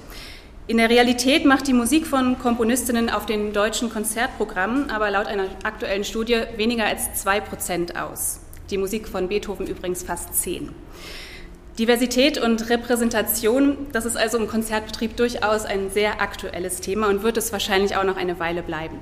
In 0.67 0.77
der 0.77 0.91
Realität 0.91 1.47
macht 1.47 1.67
die 1.67 1.73
Musik 1.73 2.07
von 2.07 2.39
Komponistinnen 2.39 3.09
auf 3.09 3.25
den 3.25 3.55
deutschen 3.55 3.89
Konzertprogrammen 3.89 4.91
aber 4.91 5.11
laut 5.11 5.27
einer 5.27 5.47
aktuellen 5.63 6.05
Studie 6.05 6.43
weniger 6.57 6.85
als 6.85 7.15
zwei 7.15 7.41
Prozent 7.41 7.97
aus. 7.97 8.41
Die 8.71 8.77
Musik 8.77 9.09
von 9.09 9.29
Beethoven 9.29 9.67
übrigens 9.67 10.03
fast 10.03 10.35
zehn. 10.35 10.75
Diversität 11.79 12.39
und 12.39 12.71
Repräsentation, 12.71 13.87
das 13.93 14.05
ist 14.05 14.17
also 14.17 14.37
im 14.37 14.49
Konzertbetrieb 14.49 15.17
durchaus 15.17 15.65
ein 15.65 15.91
sehr 15.91 16.21
aktuelles 16.21 16.81
Thema 16.81 17.09
und 17.09 17.23
wird 17.23 17.37
es 17.37 17.53
wahrscheinlich 17.53 17.95
auch 17.95 18.03
noch 18.03 18.17
eine 18.17 18.41
Weile 18.41 18.65
bleiben. 18.65 18.99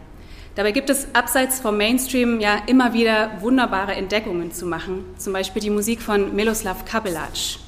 Dabei 0.57 0.73
gibt 0.73 0.91
es 0.91 1.09
abseits 1.15 1.59
vom 1.59 1.79
Mainstream 1.79 2.39
ja 2.39 2.59
immer 2.67 2.93
wieder 2.93 3.31
wunderbare 3.41 3.95
Entdeckungen 3.95 4.53
zu 4.53 4.67
machen, 4.67 5.07
zum 5.17 5.33
Beispiel 5.33 5.63
die 5.63 5.71
Musik 5.71 6.03
von 6.03 6.37
Miloslav 6.37 6.85
Kabelac. 6.85 7.59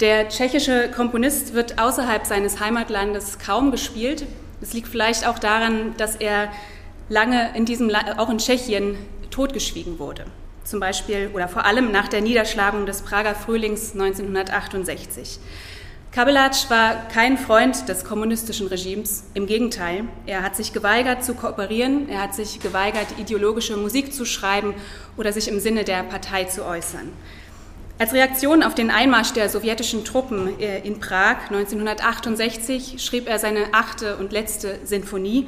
Der 0.00 0.28
tschechische 0.28 0.90
Komponist 0.90 1.54
wird 1.54 1.78
außerhalb 1.78 2.26
seines 2.26 2.58
Heimatlandes 2.58 3.38
kaum 3.38 3.70
gespielt. 3.70 4.26
Es 4.60 4.72
liegt 4.72 4.88
vielleicht 4.88 5.26
auch 5.26 5.38
daran, 5.38 5.94
dass 5.98 6.16
er 6.16 6.50
lange 7.08 7.50
in 7.54 7.64
diesem 7.64 7.88
Land, 7.88 8.18
auch 8.18 8.28
in 8.28 8.38
Tschechien, 8.38 8.96
totgeschwiegen 9.30 10.00
wurde. 10.00 10.26
Zum 10.66 10.80
Beispiel 10.80 11.30
oder 11.32 11.46
vor 11.46 11.64
allem 11.64 11.92
nach 11.92 12.08
der 12.08 12.20
Niederschlagung 12.20 12.86
des 12.86 13.02
Prager 13.02 13.36
Frühlings 13.36 13.92
1968. 13.92 15.38
Kabelac 16.10 16.68
war 16.70 17.06
kein 17.06 17.38
Freund 17.38 17.88
des 17.88 18.04
kommunistischen 18.04 18.66
Regimes. 18.66 19.22
Im 19.34 19.46
Gegenteil, 19.46 20.06
er 20.26 20.42
hat 20.42 20.56
sich 20.56 20.72
geweigert 20.72 21.22
zu 21.22 21.34
kooperieren, 21.34 22.08
er 22.08 22.20
hat 22.20 22.34
sich 22.34 22.58
geweigert, 22.58 23.06
ideologische 23.16 23.76
Musik 23.76 24.12
zu 24.12 24.24
schreiben 24.24 24.74
oder 25.16 25.32
sich 25.32 25.46
im 25.46 25.60
Sinne 25.60 25.84
der 25.84 26.02
Partei 26.02 26.44
zu 26.44 26.64
äußern. 26.64 27.12
Als 27.98 28.12
Reaktion 28.12 28.64
auf 28.64 28.74
den 28.74 28.90
Einmarsch 28.90 29.34
der 29.34 29.48
sowjetischen 29.48 30.04
Truppen 30.04 30.58
äh, 30.58 30.80
in 30.80 30.98
Prag 30.98 31.48
1968 31.48 32.96
schrieb 32.98 33.28
er 33.28 33.38
seine 33.38 33.72
achte 33.72 34.16
und 34.16 34.32
letzte 34.32 34.80
Sinfonie. 34.82 35.46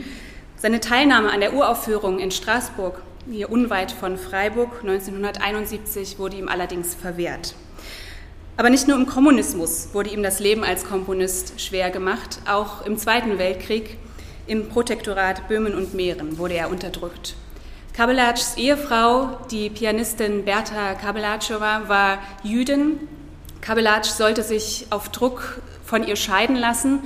Seine 0.56 0.78
Teilnahme 0.78 1.32
an 1.32 1.40
der 1.40 1.54
Uraufführung 1.54 2.20
in 2.20 2.30
Straßburg, 2.30 3.02
hier 3.30 3.50
unweit 3.50 3.92
von 3.92 4.16
Freiburg 4.16 4.80
1971, 4.82 6.18
wurde 6.18 6.36
ihm 6.36 6.48
allerdings 6.48 6.94
verwehrt. 6.94 7.54
Aber 8.56 8.70
nicht 8.70 8.88
nur 8.88 8.96
im 8.96 9.06
Kommunismus 9.06 9.90
wurde 9.92 10.10
ihm 10.10 10.22
das 10.22 10.40
Leben 10.40 10.64
als 10.64 10.84
Komponist 10.84 11.60
schwer 11.60 11.90
gemacht, 11.90 12.40
auch 12.48 12.84
im 12.84 12.98
Zweiten 12.98 13.38
Weltkrieg, 13.38 13.96
im 14.46 14.68
Protektorat 14.68 15.46
Böhmen 15.46 15.74
und 15.74 15.94
Mähren 15.94 16.38
wurde 16.38 16.54
er 16.54 16.70
unterdrückt. 16.70 17.36
Kabelacs 17.92 18.56
Ehefrau, 18.56 19.38
die 19.50 19.70
Pianistin 19.70 20.44
Berta 20.44 20.94
Kabelatschowa, 20.94 21.88
war 21.88 22.18
Jüdin. 22.42 22.98
Kabelac 23.60 24.06
sollte 24.06 24.42
sich 24.42 24.86
auf 24.90 25.10
Druck 25.10 25.60
von 25.84 26.06
ihr 26.06 26.16
scheiden 26.16 26.56
lassen. 26.56 27.00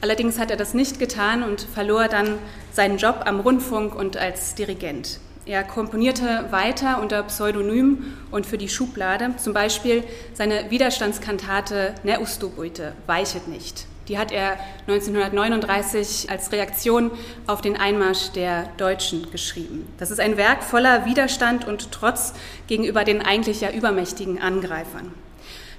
Allerdings 0.00 0.38
hat 0.38 0.50
er 0.50 0.56
das 0.56 0.74
nicht 0.74 0.98
getan 0.98 1.42
und 1.42 1.60
verlor 1.60 2.08
dann 2.08 2.38
seinen 2.72 2.96
Job 2.96 3.22
am 3.24 3.40
Rundfunk 3.40 3.94
und 3.94 4.16
als 4.16 4.54
Dirigent. 4.54 5.20
Er 5.46 5.64
komponierte 5.64 6.46
weiter 6.50 7.00
unter 7.00 7.22
Pseudonym 7.22 8.16
und 8.30 8.46
für 8.46 8.58
die 8.58 8.68
Schublade, 8.68 9.34
zum 9.38 9.54
Beispiel 9.54 10.04
seine 10.34 10.70
Widerstandskantate 10.70 11.94
Ne 12.02 12.20
Ustubujte, 12.20 12.92
Weichet 13.06 13.48
nicht. 13.48 13.86
Die 14.08 14.18
hat 14.18 14.32
er 14.32 14.58
1939 14.88 16.30
als 16.30 16.52
Reaktion 16.52 17.10
auf 17.46 17.60
den 17.60 17.76
Einmarsch 17.76 18.32
der 18.32 18.68
Deutschen 18.76 19.30
geschrieben. 19.30 19.86
Das 19.98 20.10
ist 20.10 20.20
ein 20.20 20.36
Werk 20.36 20.62
voller 20.62 21.06
Widerstand 21.06 21.66
und 21.66 21.92
Trotz 21.92 22.34
gegenüber 22.66 23.04
den 23.04 23.22
eigentlich 23.22 23.60
ja 23.60 23.70
übermächtigen 23.70 24.42
Angreifern. 24.42 25.12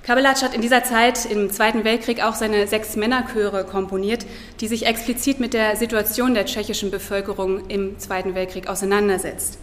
Kabelac 0.03 0.41
hat 0.41 0.55
in 0.55 0.61
dieser 0.61 0.83
Zeit 0.83 1.25
im 1.25 1.51
Zweiten 1.51 1.83
Weltkrieg 1.83 2.23
auch 2.23 2.33
seine 2.33 2.65
sechs 2.65 2.95
Männerchöre 2.95 3.63
komponiert, 3.63 4.25
die 4.59 4.67
sich 4.67 4.87
explizit 4.87 5.39
mit 5.39 5.53
der 5.53 5.75
Situation 5.75 6.33
der 6.33 6.45
tschechischen 6.45 6.89
Bevölkerung 6.89 7.67
im 7.67 7.99
Zweiten 7.99 8.33
Weltkrieg 8.33 8.67
auseinandersetzt. 8.67 9.59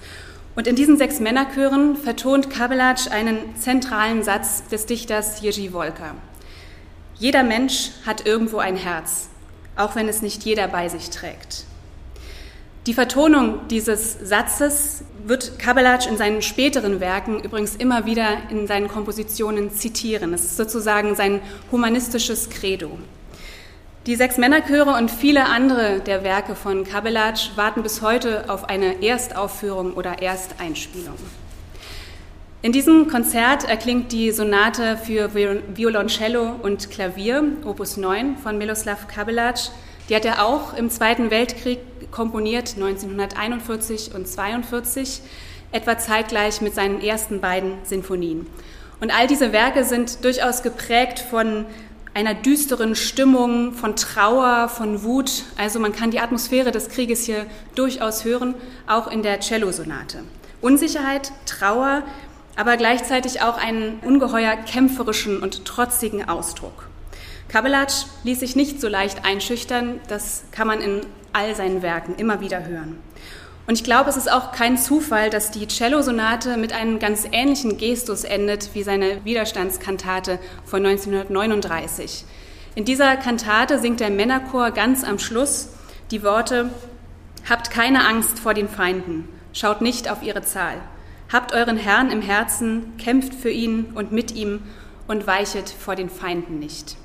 Und 0.55 0.69
in 0.69 0.77
diesen 0.77 0.97
sechs 0.97 1.19
Männerchören 1.19 1.97
vertont 1.97 2.51
Kabelac 2.51 3.11
einen 3.11 3.57
zentralen 3.57 4.23
Satz 4.23 4.67
des 4.69 4.87
Dichters 4.87 5.41
Jerzy 5.41 5.73
Wolka. 5.73 6.15
Jeder 7.17 7.43
Mensch 7.43 7.91
hat 8.07 8.25
irgendwo 8.25 8.59
ein 8.59 8.77
Herz, 8.77 9.29
auch 9.75 9.97
wenn 9.97 10.09
es 10.09 10.23
nicht 10.23 10.45
jeder 10.45 10.69
bei 10.69 10.89
sich 10.89 11.11
trägt. 11.11 11.65
Die 12.89 12.95
Vertonung 12.95 13.69
dieses 13.69 14.15
Satzes 14.15 15.05
wird 15.27 15.59
Kabelac 15.59 16.07
in 16.07 16.17
seinen 16.17 16.41
späteren 16.41 17.01
Werken 17.01 17.39
übrigens 17.39 17.77
immer 17.77 18.07
wieder 18.07 18.39
in 18.49 18.67
seinen 18.67 18.89
Kompositionen 18.89 19.71
zitieren. 19.71 20.33
Es 20.33 20.43
ist 20.43 20.57
sozusagen 20.57 21.15
sein 21.15 21.43
humanistisches 21.71 22.49
Credo. 22.49 22.99
Die 24.07 24.17
sechs 24.17 24.39
Männerchöre 24.39 24.95
und 24.97 25.11
viele 25.11 25.45
andere 25.45 26.01
der 26.01 26.25
Werke 26.25 26.55
von 26.55 26.85
Kabelac 26.85 27.37
warten 27.57 27.83
bis 27.83 28.01
heute 28.01 28.49
auf 28.49 28.71
eine 28.71 29.03
Erstaufführung 29.03 29.93
oder 29.93 30.23
Ersteinspielung. 30.23 31.17
In 32.63 32.73
diesem 32.73 33.07
Konzert 33.09 33.69
erklingt 33.69 34.13
die 34.13 34.31
Sonate 34.33 34.97
für 34.97 35.35
Violoncello 35.35 36.55
und 36.63 36.91
Klavier, 36.91 37.45
Opus 37.67 37.99
9 37.99 38.39
von 38.39 38.57
Miloslav 38.57 39.09
Kabelac. 39.09 39.59
Die 40.09 40.17
hat 40.17 40.25
er 40.25 40.45
auch 40.47 40.75
im 40.75 40.89
Zweiten 40.91 41.31
Weltkrieg 41.31 41.81
komponiert, 42.11 42.75
1941 42.77 44.15
und 44.15 44.27
1942, 44.27 45.21
etwa 45.71 45.99
zeitgleich 45.99 46.61
mit 46.63 46.75
seinen 46.75 47.03
ersten 47.03 47.41
beiden 47.41 47.73
Sinfonien. 47.85 48.47
Und 49.01 49.15
all 49.15 49.27
diese 49.27 49.53
Werke 49.53 49.85
sind 49.85 50.25
durchaus 50.25 50.63
geprägt 50.63 51.19
von 51.19 51.67
einer 52.15 52.35
düsteren 52.35 52.97
Stimmung, 52.97 53.75
von 53.75 53.95
Trauer, 53.95 54.69
von 54.69 55.05
Wut. 55.05 55.45
Also 55.57 55.79
man 55.79 55.93
kann 55.93 56.11
die 56.11 56.21
Atmosphäre 56.21 56.73
des 56.73 56.89
Krieges 56.89 57.25
hier 57.25 57.47
durchaus 57.75 58.25
hören, 58.25 58.55
auch 58.87 59.09
in 59.09 59.23
der 59.23 59.41
Cellosonate. 59.41 60.25
Unsicherheit, 60.61 61.31
Trauer, 61.47 62.03
aber 62.57 62.77
gleichzeitig 62.77 63.41
auch 63.43 63.57
einen 63.57 64.01
ungeheuer 64.01 64.57
kämpferischen 64.57 65.41
und 65.41 65.65
trotzigen 65.65 66.29
Ausdruck. 66.29 66.88
Kabelac 67.49 67.91
ließ 68.25 68.41
sich 68.41 68.57
nicht 68.57 68.81
so 68.81 68.89
leicht 68.89 69.25
einschüchtern, 69.25 70.01
das 70.09 70.45
kann 70.53 70.67
man 70.67 70.81
in 70.81 71.01
all 71.33 71.55
seinen 71.55 71.83
Werken 71.83 72.15
immer 72.17 72.41
wieder 72.41 72.67
hören. 72.67 72.99
Und 73.67 73.75
ich 73.75 73.85
glaube, 73.85 74.09
es 74.09 74.17
ist 74.17 74.31
auch 74.31 74.53
kein 74.53 74.79
Zufall, 74.79 75.29
dass 75.29 75.51
die 75.51 75.67
Cello-Sonate 75.67 76.57
mit 76.57 76.73
einem 76.73 76.99
ganz 76.99 77.27
ähnlichen 77.33 77.77
Gestus 77.77 78.25
endet 78.25 78.75
wie 78.75 78.83
seine 78.83 79.25
Widerstandskantate 79.25 80.39
von 80.65 80.85
1939. 80.85 82.25
In 82.75 82.85
dieser 82.85 83.17
Kantate 83.17 83.79
singt 83.79 84.01
der 84.01 84.11
Männerchor 84.11 84.71
ganz 84.71 85.05
am 85.05 85.19
Schluss 85.19 85.69
die 86.11 86.23
Worte 86.23 86.71
Habt 87.49 87.71
keine 87.71 88.07
Angst 88.07 88.39
vor 88.39 88.53
den 88.53 88.69
Feinden, 88.69 89.27
schaut 89.55 89.81
nicht 89.81 90.11
auf 90.11 90.23
ihre 90.23 90.43
Zahl. 90.43 90.77
Habt 91.33 91.53
euren 91.53 91.79
Herrn 91.79 92.11
im 92.11 92.21
Herzen, 92.21 92.97
kämpft 92.99 93.35
für 93.35 93.51
ihn 93.51 93.87
und 93.95 94.13
mit 94.13 94.35
ihm 94.35 94.63
und 95.07 95.27
weichet 95.27 95.69
vor 95.71 95.95
den 95.95 96.11
Feinden 96.11 96.59
nicht. 96.59 96.97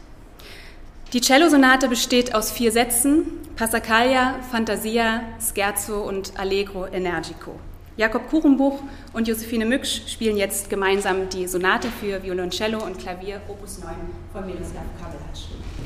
Die 1.14 1.22
Cellosonate 1.22 1.90
besteht 1.90 2.34
aus 2.34 2.52
vier 2.52 2.72
Sätzen, 2.72 3.26
Passacaglia, 3.56 4.40
Fantasia, 4.50 5.22
Scherzo 5.40 6.02
und 6.02 6.40
Allegro 6.40 6.88
Energico. 6.88 7.60
Jakob 7.98 8.28
Kuchenbuch 8.32 8.80
und 9.14 9.28
Josephine 9.28 9.68
Mücksch 9.68 10.02
spielen 10.08 10.38
jetzt 10.38 10.72
gemeinsam 10.72 11.30
die 11.30 11.46
Sonate 11.46 11.90
für 11.90 12.24
Violoncello 12.24 12.84
und 12.84 12.98
Klavier 12.98 13.42
Opus 13.48 13.78
9 13.78 13.94
von 14.32 14.44
Miroslav 14.48 14.86
Kabelac. 15.00 15.83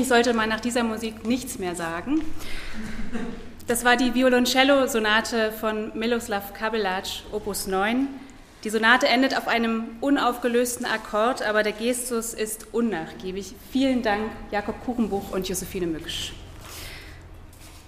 Eigentlich 0.00 0.08
sollte 0.08 0.32
man 0.32 0.48
nach 0.48 0.60
dieser 0.60 0.82
Musik 0.82 1.26
nichts 1.26 1.58
mehr 1.58 1.74
sagen. 1.74 2.22
Das 3.66 3.84
war 3.84 3.98
die 3.98 4.14
Violoncello-Sonate 4.14 5.52
von 5.52 5.92
Miloslav 5.94 6.54
Kabelac, 6.54 7.04
Opus 7.32 7.66
9. 7.66 8.08
Die 8.64 8.70
Sonate 8.70 9.08
endet 9.08 9.36
auf 9.36 9.46
einem 9.46 9.88
unaufgelösten 10.00 10.86
Akkord, 10.86 11.42
aber 11.42 11.62
der 11.62 11.72
Gestus 11.72 12.32
ist 12.32 12.68
unnachgiebig. 12.72 13.54
Vielen 13.70 14.00
Dank, 14.00 14.30
Jakob 14.50 14.82
Kuchenbuch 14.86 15.32
und 15.32 15.46
Josephine 15.46 15.86
Mücksch. 15.86 16.32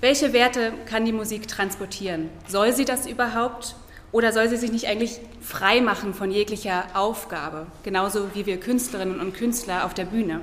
Welche 0.02 0.34
Werte 0.34 0.74
kann 0.84 1.06
die 1.06 1.12
Musik 1.12 1.48
transportieren? 1.48 2.28
Soll 2.46 2.74
sie 2.74 2.84
das 2.84 3.06
überhaupt? 3.06 3.74
Oder 4.12 4.32
soll 4.32 4.50
sie 4.50 4.58
sich 4.58 4.70
nicht 4.70 4.86
eigentlich 4.86 5.18
frei 5.40 5.80
machen 5.80 6.12
von 6.12 6.30
jeglicher 6.30 6.84
Aufgabe, 6.92 7.68
genauso 7.82 8.34
wie 8.34 8.44
wir 8.44 8.60
Künstlerinnen 8.60 9.18
und 9.18 9.32
Künstler 9.32 9.86
auf 9.86 9.94
der 9.94 10.04
Bühne? 10.04 10.42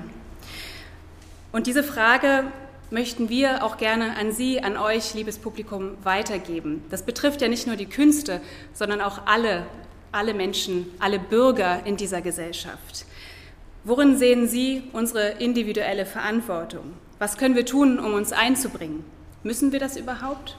Und 1.52 1.66
diese 1.66 1.82
Frage 1.82 2.44
möchten 2.90 3.28
wir 3.28 3.64
auch 3.64 3.76
gerne 3.76 4.16
an 4.16 4.32
Sie, 4.32 4.62
an 4.62 4.76
euch, 4.76 5.14
liebes 5.14 5.38
Publikum, 5.38 5.96
weitergeben. 6.04 6.84
Das 6.90 7.04
betrifft 7.04 7.42
ja 7.42 7.48
nicht 7.48 7.66
nur 7.66 7.76
die 7.76 7.86
Künste, 7.86 8.40
sondern 8.72 9.00
auch 9.00 9.26
alle, 9.26 9.66
alle 10.12 10.34
Menschen, 10.34 10.86
alle 10.98 11.18
Bürger 11.18 11.80
in 11.84 11.96
dieser 11.96 12.20
Gesellschaft. 12.20 13.04
Worin 13.82 14.16
sehen 14.16 14.46
Sie 14.46 14.84
unsere 14.92 15.30
individuelle 15.38 16.06
Verantwortung? 16.06 16.94
Was 17.18 17.36
können 17.36 17.56
wir 17.56 17.66
tun, 17.66 17.98
um 17.98 18.14
uns 18.14 18.32
einzubringen? 18.32 19.04
Müssen 19.42 19.72
wir 19.72 19.80
das 19.80 19.96
überhaupt? 19.96 20.56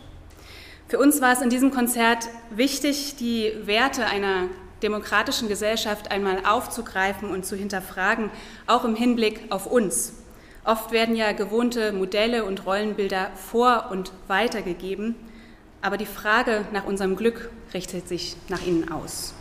Für 0.88 1.00
uns 1.00 1.22
war 1.22 1.32
es 1.32 1.42
in 1.42 1.50
diesem 1.50 1.72
Konzert 1.72 2.28
wichtig, 2.50 3.16
die 3.16 3.54
Werte 3.64 4.08
einer 4.08 4.48
demokratischen 4.84 5.48
Gesellschaft 5.48 6.12
einmal 6.12 6.46
aufzugreifen 6.46 7.30
und 7.30 7.46
zu 7.46 7.56
hinterfragen, 7.56 8.30
auch 8.68 8.84
im 8.84 8.96
Hinblick 8.96 9.42
auf 9.52 9.68
uns, 9.68 10.14
Oft 10.64 10.91
werden 10.91 11.16
ja 11.16 11.32
gewohnte 11.32 11.91
Modelle 11.91 12.45
und 12.45 12.66
Rollenbilder 12.66 13.32
vor 13.36 13.88
und 13.89 14.12
weitergegeben, 14.28 15.16
aber 15.82 15.97
die 15.97 16.05
Frage 16.05 16.66
nach 16.72 16.86
unserem 16.86 17.16
Glück 17.16 17.49
richtet 17.74 18.07
sich 18.07 18.36
nach 18.47 18.66
innen 18.66 18.91
aus. 18.91 19.34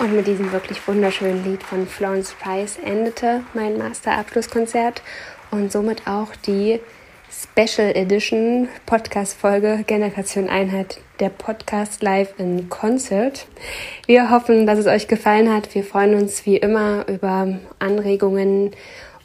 Und 0.00 0.16
mit 0.16 0.26
diesem 0.26 0.50
wirklich 0.50 0.88
wunderschönen 0.88 1.44
Lied 1.44 1.62
von 1.62 1.86
Florence 1.86 2.34
Price 2.42 2.78
endete 2.82 3.42
mein 3.52 3.76
Masterabschlusskonzert 3.76 5.02
und 5.50 5.70
somit 5.70 6.06
auch 6.06 6.34
die 6.36 6.80
Special 7.30 7.94
Edition 7.94 8.70
Podcast-Folge 8.86 9.84
Generation 9.86 10.48
Einheit, 10.48 11.02
der 11.20 11.28
Podcast 11.28 12.02
live 12.02 12.32
in 12.38 12.70
Concert. 12.70 13.46
Wir 14.06 14.30
hoffen, 14.30 14.66
dass 14.66 14.78
es 14.78 14.86
euch 14.86 15.06
gefallen 15.06 15.52
hat. 15.52 15.74
Wir 15.74 15.84
freuen 15.84 16.14
uns 16.14 16.46
wie 16.46 16.56
immer 16.56 17.06
über 17.06 17.58
Anregungen 17.78 18.70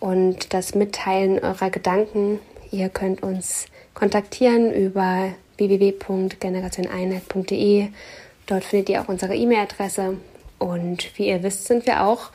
und 0.01 0.53
das 0.53 0.75
Mitteilen 0.75 1.39
eurer 1.39 1.69
Gedanken. 1.69 2.41
Ihr 2.71 2.89
könnt 2.89 3.23
uns 3.23 3.67
kontaktieren 3.93 4.73
über 4.73 5.29
www.generationeinheit.de. 5.55 7.87
Dort 8.45 8.65
findet 8.65 8.89
ihr 8.89 8.99
auch 9.01 9.07
unsere 9.07 9.35
E-Mail-Adresse 9.35 10.17
und 10.59 11.17
wie 11.17 11.27
ihr 11.27 11.43
wisst, 11.43 11.65
sind 11.65 11.85
wir 11.85 12.03
auch 12.03 12.31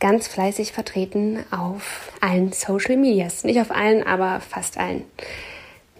ganz 0.00 0.28
fleißig 0.28 0.72
vertreten 0.72 1.44
auf 1.50 2.12
allen 2.20 2.52
Social 2.52 2.96
Medias. 2.96 3.44
Nicht 3.44 3.60
auf 3.60 3.70
allen, 3.70 4.02
aber 4.06 4.40
fast 4.40 4.76
allen. 4.78 5.04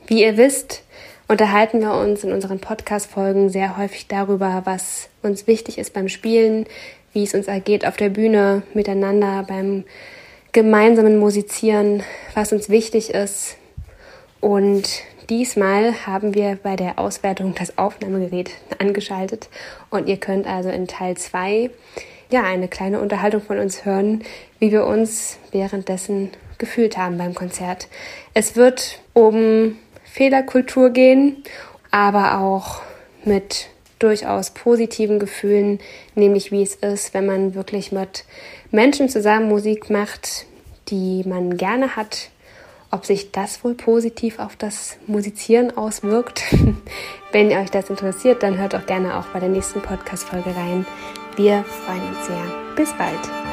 Wie 0.07 0.23
ihr 0.23 0.37
wisst, 0.37 0.83
unterhalten 1.29 1.81
wir 1.81 1.95
uns 1.95 2.25
in 2.25 2.33
unseren 2.33 2.61
Podcast-Folgen 2.61 3.49
sehr 3.49 3.79
häufig 3.79 4.07
darüber, 4.09 4.63
was 4.65 5.09
uns 5.23 5.47
wichtig 5.47 5.79
ist 5.79 5.95
beim 5.95 6.09
Spielen, 6.09 6.67
wie 7.13 7.23
es 7.23 7.35
uns 7.35 7.47
ergeht 7.47 7.87
auf 7.87 7.97
der 7.97 8.11
Bühne 8.11 8.63
miteinander, 8.75 9.45
beim 9.49 9.85
gemeinsamen 10.53 11.19
Musizieren, 11.19 12.03
was 12.35 12.53
uns 12.53 12.69
wichtig 12.69 13.11
ist. 13.11 13.57
Und 14.41 15.03
Diesmal 15.31 16.07
haben 16.07 16.35
wir 16.35 16.59
bei 16.63 16.77
der 16.77 16.99
Auswertung 16.99 17.55
das 17.55 17.79
Aufnahmegerät 17.79 18.51
angeschaltet 18.79 19.49
und 19.89 20.07
ihr 20.07 20.19
könnt 20.19 20.47
also 20.47 20.69
in 20.69 20.87
Teil 20.87 21.17
2 21.17 21.71
ja 22.31 22.43
eine 22.43 22.69
kleine 22.69 23.01
Unterhaltung 23.01 23.41
von 23.41 23.59
uns 23.59 23.87
hören, 23.87 24.23
wie 24.59 24.71
wir 24.71 24.85
uns 24.85 25.39
währenddessen 25.51 26.31
gefühlt 26.59 26.99
haben 26.99 27.17
beim 27.17 27.35
Konzert. 27.35 27.89
Es 28.35 28.55
wird 28.55 29.01
um 29.15 29.79
Fehlerkultur 30.05 30.91
gehen, 30.91 31.43
aber 31.91 32.41
auch 32.41 32.83
mit 33.25 33.69
durchaus 33.99 34.51
positiven 34.51 35.19
Gefühlen, 35.19 35.79
nämlich 36.15 36.53
wie 36.53 36.63
es 36.63 36.75
ist, 36.75 37.15
wenn 37.15 37.25
man 37.25 37.55
wirklich 37.55 37.93
mit 37.93 38.25
Menschen 38.71 39.09
zusammen 39.09 39.49
Musik 39.49 39.89
macht, 39.89 40.45
die 40.89 41.23
man 41.25 41.57
gerne 41.57 41.97
hat. 41.97 42.31
Ob 42.95 43.05
sich 43.05 43.33
das 43.33 43.65
wohl 43.65 43.75
positiv 43.75 44.39
auf 44.39 44.55
das 44.55 44.99
Musizieren 45.09 45.77
auswirkt. 45.77 46.45
wenn 47.33 47.49
euch 47.49 47.73
das 47.73 47.91
interessiert, 47.91 48.45
dann 48.45 48.57
hört 48.57 48.77
auch 48.77 48.87
gerne 48.87 49.19
auch 49.19 49.27
bei 49.33 49.41
der 49.41 49.49
nächsten 49.49 49.81
Podcast-Folge 49.81 50.55
rein. 50.55 50.87
Wir 51.35 51.65
freuen 51.65 52.07
uns 52.07 52.27
sehr. 52.29 52.45
Bis 52.77 52.93
bald. 52.93 53.44